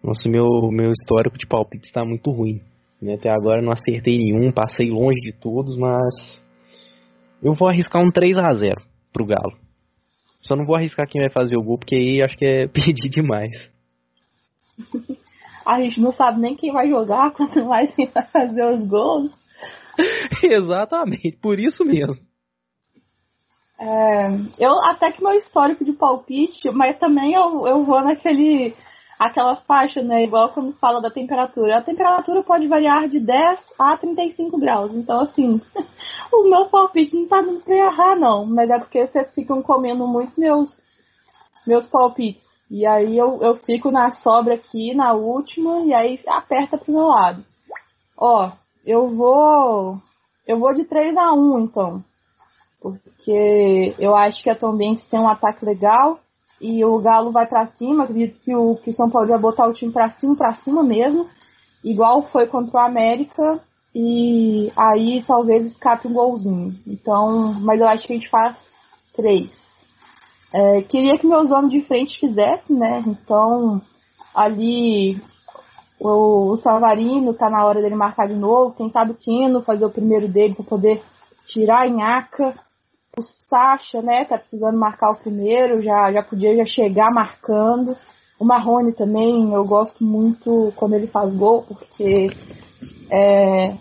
Nossa, 0.04 0.30
meu, 0.30 0.48
meu 0.72 0.92
histórico 0.92 1.38
de 1.38 1.48
palpite 1.48 1.88
está 1.88 2.06
muito 2.06 2.32
ruim. 2.32 2.60
Né? 3.02 3.16
Até 3.16 3.30
agora 3.30 3.62
não 3.62 3.72
acertei 3.72 4.18
nenhum, 4.18 4.52
passei 4.52 4.90
longe 4.90 5.20
de 5.22 5.34
todos, 5.34 5.78
mas 5.78 6.44
eu 7.42 7.54
vou 7.54 7.68
arriscar 7.68 8.02
um 8.02 8.12
3 8.12 8.38
a 8.38 8.54
0 8.54 8.82
pro 9.12 9.26
Galo. 9.26 9.58
Só 10.42 10.56
não 10.56 10.66
vou 10.66 10.76
arriscar 10.76 11.08
quem 11.08 11.22
vai 11.22 11.30
fazer 11.30 11.58
o 11.58 11.64
gol, 11.64 11.78
porque 11.78 11.96
aí 11.96 12.24
acho 12.24 12.38
que 12.38 12.46
é 12.46 12.68
pedir 12.72 13.10
demais. 13.10 13.52
A 15.66 15.82
gente 15.82 16.00
não 16.00 16.14
sabe 16.14 16.40
nem 16.40 16.56
quem 16.56 16.72
vai 16.72 16.88
jogar, 16.88 17.32
quanto 17.36 17.66
mais 17.66 17.94
quem 17.94 18.10
vai 18.10 18.26
fazer 18.32 18.66
os 18.66 18.88
gols. 18.88 19.32
Exatamente, 20.44 21.38
por 21.42 21.60
isso 21.60 21.84
mesmo. 21.84 22.24
É, 23.80 24.26
eu 24.60 24.72
até 24.86 25.12
que 25.12 25.24
meu 25.24 25.34
histórico 25.34 25.86
de 25.86 25.94
palpite, 25.94 26.70
mas 26.72 26.98
também 26.98 27.34
eu, 27.34 27.68
eu 27.68 27.84
vou 27.84 28.02
naquele 28.02 28.76
aquela 29.20 29.56
faixa, 29.56 30.02
né? 30.02 30.24
Igual 30.24 30.50
quando 30.50 30.74
fala 30.74 31.02
da 31.02 31.10
temperatura. 31.10 31.78
A 31.78 31.84
temperatura 31.84 32.44
pode 32.44 32.68
variar 32.68 33.08
de 33.08 33.20
10 33.20 33.60
a 33.78 33.98
35 33.98 34.58
graus. 34.60 34.94
Então, 34.94 35.22
assim, 35.22 35.52
os 36.34 36.50
meus 36.50 36.70
palpites 36.70 37.14
não 37.14 37.28
tá 37.28 37.42
dando 37.42 37.62
pra 37.62 37.76
errar, 37.76 38.16
não. 38.16 38.46
Mas 38.46 38.70
é 38.70 38.80
porque 38.80 39.08
vocês 39.08 39.34
ficam 39.34 39.62
comendo 39.62 40.08
muito 40.08 40.40
meus, 40.40 40.70
meus 41.66 41.88
palpites. 41.88 42.46
E 42.70 42.86
aí 42.86 43.18
eu, 43.18 43.42
eu 43.42 43.56
fico 43.58 43.92
na 43.92 44.12
sobra 44.12 44.56
aqui, 44.56 44.94
na 44.94 45.14
última, 45.14 45.80
e 45.82 45.94
aí 45.94 46.20
aperta 46.28 46.78
pro 46.78 46.92
meu 46.92 47.06
lado. 47.06 47.44
Ó, 48.18 48.52
eu 48.86 49.08
vou. 49.08 49.96
Eu 50.46 50.60
vou 50.60 50.74
de 50.74 50.86
3 50.86 51.16
a 51.18 51.34
1 51.34 51.60
então. 51.60 52.04
Porque 52.82 53.96
eu 53.98 54.16
acho 54.16 54.42
que 54.44 54.50
a 54.50 54.56
Tombense 54.56 55.10
tem 55.10 55.20
um 55.20 55.30
ataque 55.30 55.66
legal 55.66 56.20
e 56.62 56.84
o 56.86 57.00
Galo 57.00 57.32
vai 57.32 57.48
para 57.48 57.68
cima. 57.68 58.04
Acredito 58.04 58.40
que 58.44 58.56
o, 58.56 58.76
que 58.76 58.92
o 58.92 58.94
São 58.94 59.10
Paulo 59.10 59.28
vai 59.28 59.40
botar 59.40 59.68
o 59.68 59.74
time 59.74 59.92
para 59.92 60.10
cima, 60.12 60.36
para 60.36 60.54
cima 60.56 60.84
mesmo, 60.84 61.28
igual 61.84 62.24
foi 62.24 62.48
contra 62.48 62.80
o 62.80 62.86
América. 62.86 63.62
E 63.96 64.72
aí 64.78 65.24
talvez 65.26 65.66
escape 65.66 66.08
um 66.08 66.14
golzinho. 66.14 66.76
Então, 66.86 67.54
mas 67.62 67.80
eu 67.80 67.88
acho 67.88 68.06
que 68.06 68.14
a 68.14 68.16
gente 68.16 68.30
faz 68.30 68.58
três. 69.16 69.52
É, 70.54 70.82
queria 70.84 71.18
que 71.18 71.28
meus 71.28 71.52
homens 71.52 71.72
de 71.72 71.82
frente 71.82 72.20
fizessem, 72.20 72.78
né? 72.78 73.04
Então, 73.06 73.82
ali 74.36 75.20
o, 76.00 76.52
o 76.52 76.58
Savarino 76.58 77.34
tá 77.34 77.50
na 77.50 77.66
hora 77.66 77.82
dele 77.82 77.96
marcar 77.96 78.28
de 78.28 78.36
novo. 78.36 78.76
Quem 78.76 78.90
sabe 78.92 79.12
o 79.14 79.62
fazer 79.64 79.86
o 79.86 79.92
primeiro 79.92 80.28
dele 80.28 80.56
para 80.56 80.66
poder 80.66 81.04
tirar 81.48 81.82
a 81.82 81.88
Inhaca. 81.88 82.54
O 83.18 83.22
Sacha, 83.50 84.02
né, 84.02 84.26
tá 84.26 84.38
precisando 84.38 84.78
marcar 84.78 85.12
o 85.12 85.18
primeiro, 85.18 85.82
já, 85.82 86.12
já 86.12 86.22
podia 86.22 86.56
já 86.56 86.66
chegar 86.66 87.12
marcando. 87.12 87.96
O 88.40 88.46
Marrone 88.46 88.94
também, 88.94 89.52
eu 89.52 89.66
gosto 89.66 90.04
muito 90.04 90.72
quando 90.76 90.94
ele 90.94 91.08
faz 91.08 91.36
gol, 91.36 91.64
porque 91.64 92.30
é, 93.12 93.74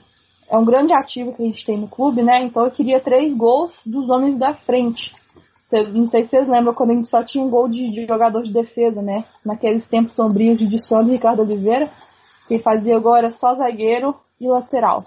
é 0.49 0.57
um 0.57 0.65
grande 0.65 0.95
ativo 0.95 1.35
que 1.35 1.43
a 1.43 1.47
gente 1.47 1.67
tem 1.67 1.79
no 1.79 1.89
clube, 1.89 2.23
né? 2.23 2.43
Então 2.43 2.65
eu 2.65 2.71
queria 2.71 3.01
três 3.01 3.37
gols 3.37 3.75
dos 3.85 4.09
homens 4.09 4.39
da 4.39 4.55
frente. 4.55 5.15
Não 5.93 6.07
sei 6.07 6.23
se 6.23 6.31
vocês 6.31 6.49
lembram 6.49 6.73
quando 6.73 6.93
a 6.93 6.95
gente 6.95 7.11
só 7.11 7.23
tinha 7.25 7.45
um 7.45 7.51
gol 7.51 7.69
de, 7.69 7.91
de 7.91 8.07
jogador 8.07 8.43
de 8.43 8.53
defesa, 8.53 9.03
né? 9.03 9.25
Naqueles 9.45 9.87
tempos 9.89 10.15
sombrios 10.15 10.59
de 10.59 10.79
Sandro 10.87 11.11
e 11.11 11.17
Ricardo 11.17 11.43
Oliveira. 11.43 11.91
Quem 12.49 12.61
fazia 12.61 12.99
gol 12.99 13.17
era 13.17 13.31
só 13.33 13.55
zagueiro 13.57 14.15
e 14.41 14.49
lateral. 14.49 15.05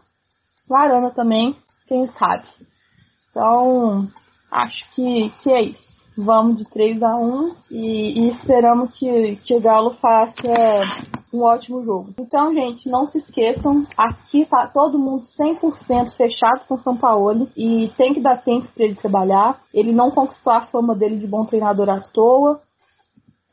Larana 0.70 1.10
também, 1.12 1.56
quem 1.88 2.06
sabe. 2.08 2.44
Então, 3.30 4.08
acho 4.52 4.96
que, 4.96 5.30
que 5.42 5.52
é 5.52 5.62
isso. 5.64 5.90
Vamos 6.18 6.58
de 6.58 6.70
3 6.70 7.02
a 7.02 7.16
1 7.16 7.56
e, 7.72 8.22
e 8.22 8.30
esperamos 8.32 8.98
que, 8.98 9.38
que 9.38 9.56
o 9.56 9.62
Galo 9.62 9.96
faça 10.02 10.50
um 11.34 11.44
ótimo 11.44 11.84
jogo. 11.84 12.14
Então, 12.20 12.54
gente, 12.54 12.90
não 12.90 13.06
se 13.06 13.20
esqueçam, 13.20 13.86
aqui 13.98 14.46
tá 14.46 14.68
todo 14.68 15.00
mundo 15.00 15.24
100% 15.40 16.16
fechado 16.18 16.68
com 16.68 16.76
o 16.76 16.80
São 16.80 16.98
Paulo 16.98 17.50
e 17.56 17.90
tem 17.96 18.14
que 18.14 18.20
dar 18.20 18.44
tempo 18.44 18.68
para 18.76 18.86
ele 18.86 18.96
trabalhar. 18.96 19.62
Ele 19.74 19.94
não 19.94 20.12
conquistou 20.12 20.52
a 20.52 20.64
fama 20.64 20.94
dele 20.96 21.18
de 21.18 21.28
bom 21.28 21.46
treinador 21.46 21.90
à 21.90 22.02
toa. 22.02 22.60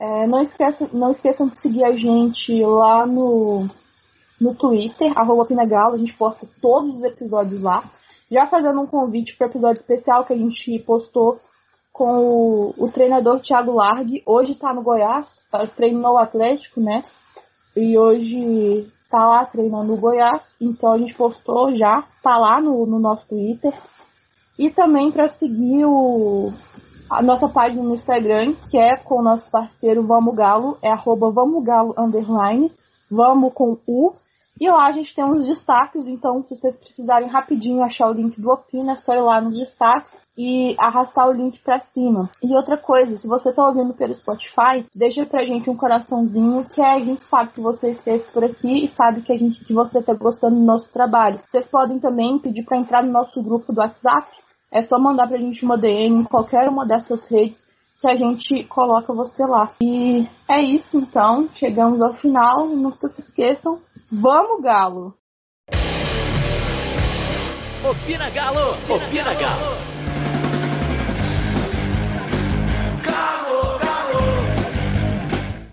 É, 0.00 0.26
não, 0.26 0.42
esqueçam, 0.42 0.88
não 0.92 1.10
esqueçam 1.12 1.48
de 1.48 1.60
seguir 1.60 1.84
a 1.84 1.92
gente 1.92 2.62
lá 2.64 3.06
no, 3.06 3.66
no 4.40 4.54
Twitter, 4.54 5.12
arroba 5.16 5.46
Pinagalo, 5.46 5.94
a 5.94 5.98
gente 5.98 6.14
posta 6.14 6.46
todos 6.60 6.96
os 6.96 7.04
episódios 7.04 7.62
lá. 7.62 7.84
Já 8.30 8.46
fazendo 8.48 8.80
um 8.80 8.86
convite 8.86 9.36
para 9.36 9.46
o 9.46 9.50
episódio 9.50 9.80
especial 9.80 10.24
que 10.24 10.32
a 10.32 10.36
gente 10.36 10.78
postou 10.80 11.40
com 11.92 12.18
o, 12.18 12.74
o 12.76 12.90
treinador 12.92 13.40
Thiago 13.40 13.72
Largue. 13.72 14.22
Hoje 14.26 14.52
está 14.52 14.74
no 14.74 14.82
Goiás, 14.82 15.26
tá, 15.50 15.66
treinou 15.66 16.14
o 16.14 16.18
Atlético, 16.18 16.80
né? 16.80 17.02
E 17.76 17.96
hoje 17.96 18.90
tá 19.10 19.18
lá 19.18 19.44
treinando 19.44 19.94
o 19.94 20.00
Goiás. 20.00 20.42
Então 20.60 20.92
a 20.92 20.98
gente 20.98 21.14
postou 21.14 21.74
já, 21.74 22.04
tá 22.22 22.36
lá 22.36 22.60
no, 22.60 22.84
no 22.84 22.98
nosso 22.98 23.28
Twitter. 23.28 23.72
E 24.58 24.70
também 24.70 25.12
para 25.12 25.28
seguir 25.28 25.84
o, 25.84 26.52
a 27.08 27.22
nossa 27.22 27.48
página 27.48 27.82
no 27.82 27.94
Instagram, 27.94 28.54
que 28.70 28.78
é 28.78 28.96
com 28.96 29.20
o 29.20 29.22
nosso 29.22 29.50
parceiro 29.50 30.06
Vamos 30.06 30.34
Galo, 30.34 30.78
é 30.82 30.90
arroba 30.90 31.30
Vamos 31.30 31.64
Galo 31.64 31.94
underline, 31.96 32.72
vamos 33.10 33.54
com 33.54 33.78
U, 33.86 34.12
e 34.58 34.70
lá 34.70 34.86
a 34.86 34.92
gente 34.92 35.14
tem 35.14 35.24
uns 35.24 35.46
destaques, 35.46 36.06
então 36.06 36.42
se 36.42 36.54
vocês 36.54 36.76
precisarem 36.76 37.28
rapidinho 37.28 37.82
achar 37.82 38.08
o 38.08 38.14
link 38.14 38.40
do 38.40 38.50
Opina, 38.50 38.92
é 38.92 38.96
só 38.96 39.12
ir 39.12 39.20
lá 39.20 39.40
nos 39.40 39.56
destaques 39.56 40.10
e 40.36 40.74
arrastar 40.78 41.28
o 41.28 41.32
link 41.32 41.58
para 41.62 41.80
cima. 41.80 42.30
E 42.42 42.54
outra 42.54 42.78
coisa, 42.78 43.16
se 43.16 43.28
você 43.28 43.52
tá 43.52 43.66
ouvindo 43.66 43.94
pelo 43.94 44.14
Spotify, 44.14 44.86
deixa 44.94 45.26
pra 45.26 45.44
gente 45.44 45.68
um 45.68 45.76
coraçãozinho, 45.76 46.64
que 46.74 46.80
a 46.80 46.98
gente 46.98 47.22
sabe 47.28 47.52
que 47.52 47.60
você 47.60 47.90
esteve 47.90 48.24
por 48.32 48.44
aqui 48.44 48.84
e 48.84 48.88
sabe 48.88 49.22
que 49.22 49.32
a 49.32 49.38
gente 49.38 49.62
que 49.64 49.74
você 49.74 50.02
tá 50.02 50.14
gostando 50.14 50.56
do 50.56 50.64
nosso 50.64 50.90
trabalho. 50.92 51.40
Vocês 51.50 51.66
podem 51.66 51.98
também 51.98 52.38
pedir 52.38 52.64
para 52.64 52.78
entrar 52.78 53.02
no 53.02 53.12
nosso 53.12 53.42
grupo 53.42 53.72
do 53.72 53.80
WhatsApp. 53.80 54.26
É 54.72 54.82
só 54.82 54.98
mandar 54.98 55.28
pra 55.28 55.38
gente 55.38 55.64
uma 55.64 55.78
DM 55.78 56.20
em 56.20 56.24
qualquer 56.24 56.68
uma 56.68 56.86
dessas 56.86 57.26
redes 57.28 57.65
que 58.00 58.08
a 58.08 58.16
gente 58.16 58.64
coloca 58.64 59.12
você 59.12 59.42
lá. 59.48 59.66
E 59.80 60.26
é 60.48 60.60
isso 60.60 60.98
então, 60.98 61.48
chegamos 61.54 62.02
ao 62.02 62.14
final, 62.14 62.66
não 62.68 62.92
se 62.92 63.20
esqueçam, 63.20 63.80
Vamos, 64.10 64.62
Galo! 64.62 65.14
Opina 67.84 68.30
Galo! 68.30 68.70
Opina 68.88 69.34
Galo! 69.34 69.95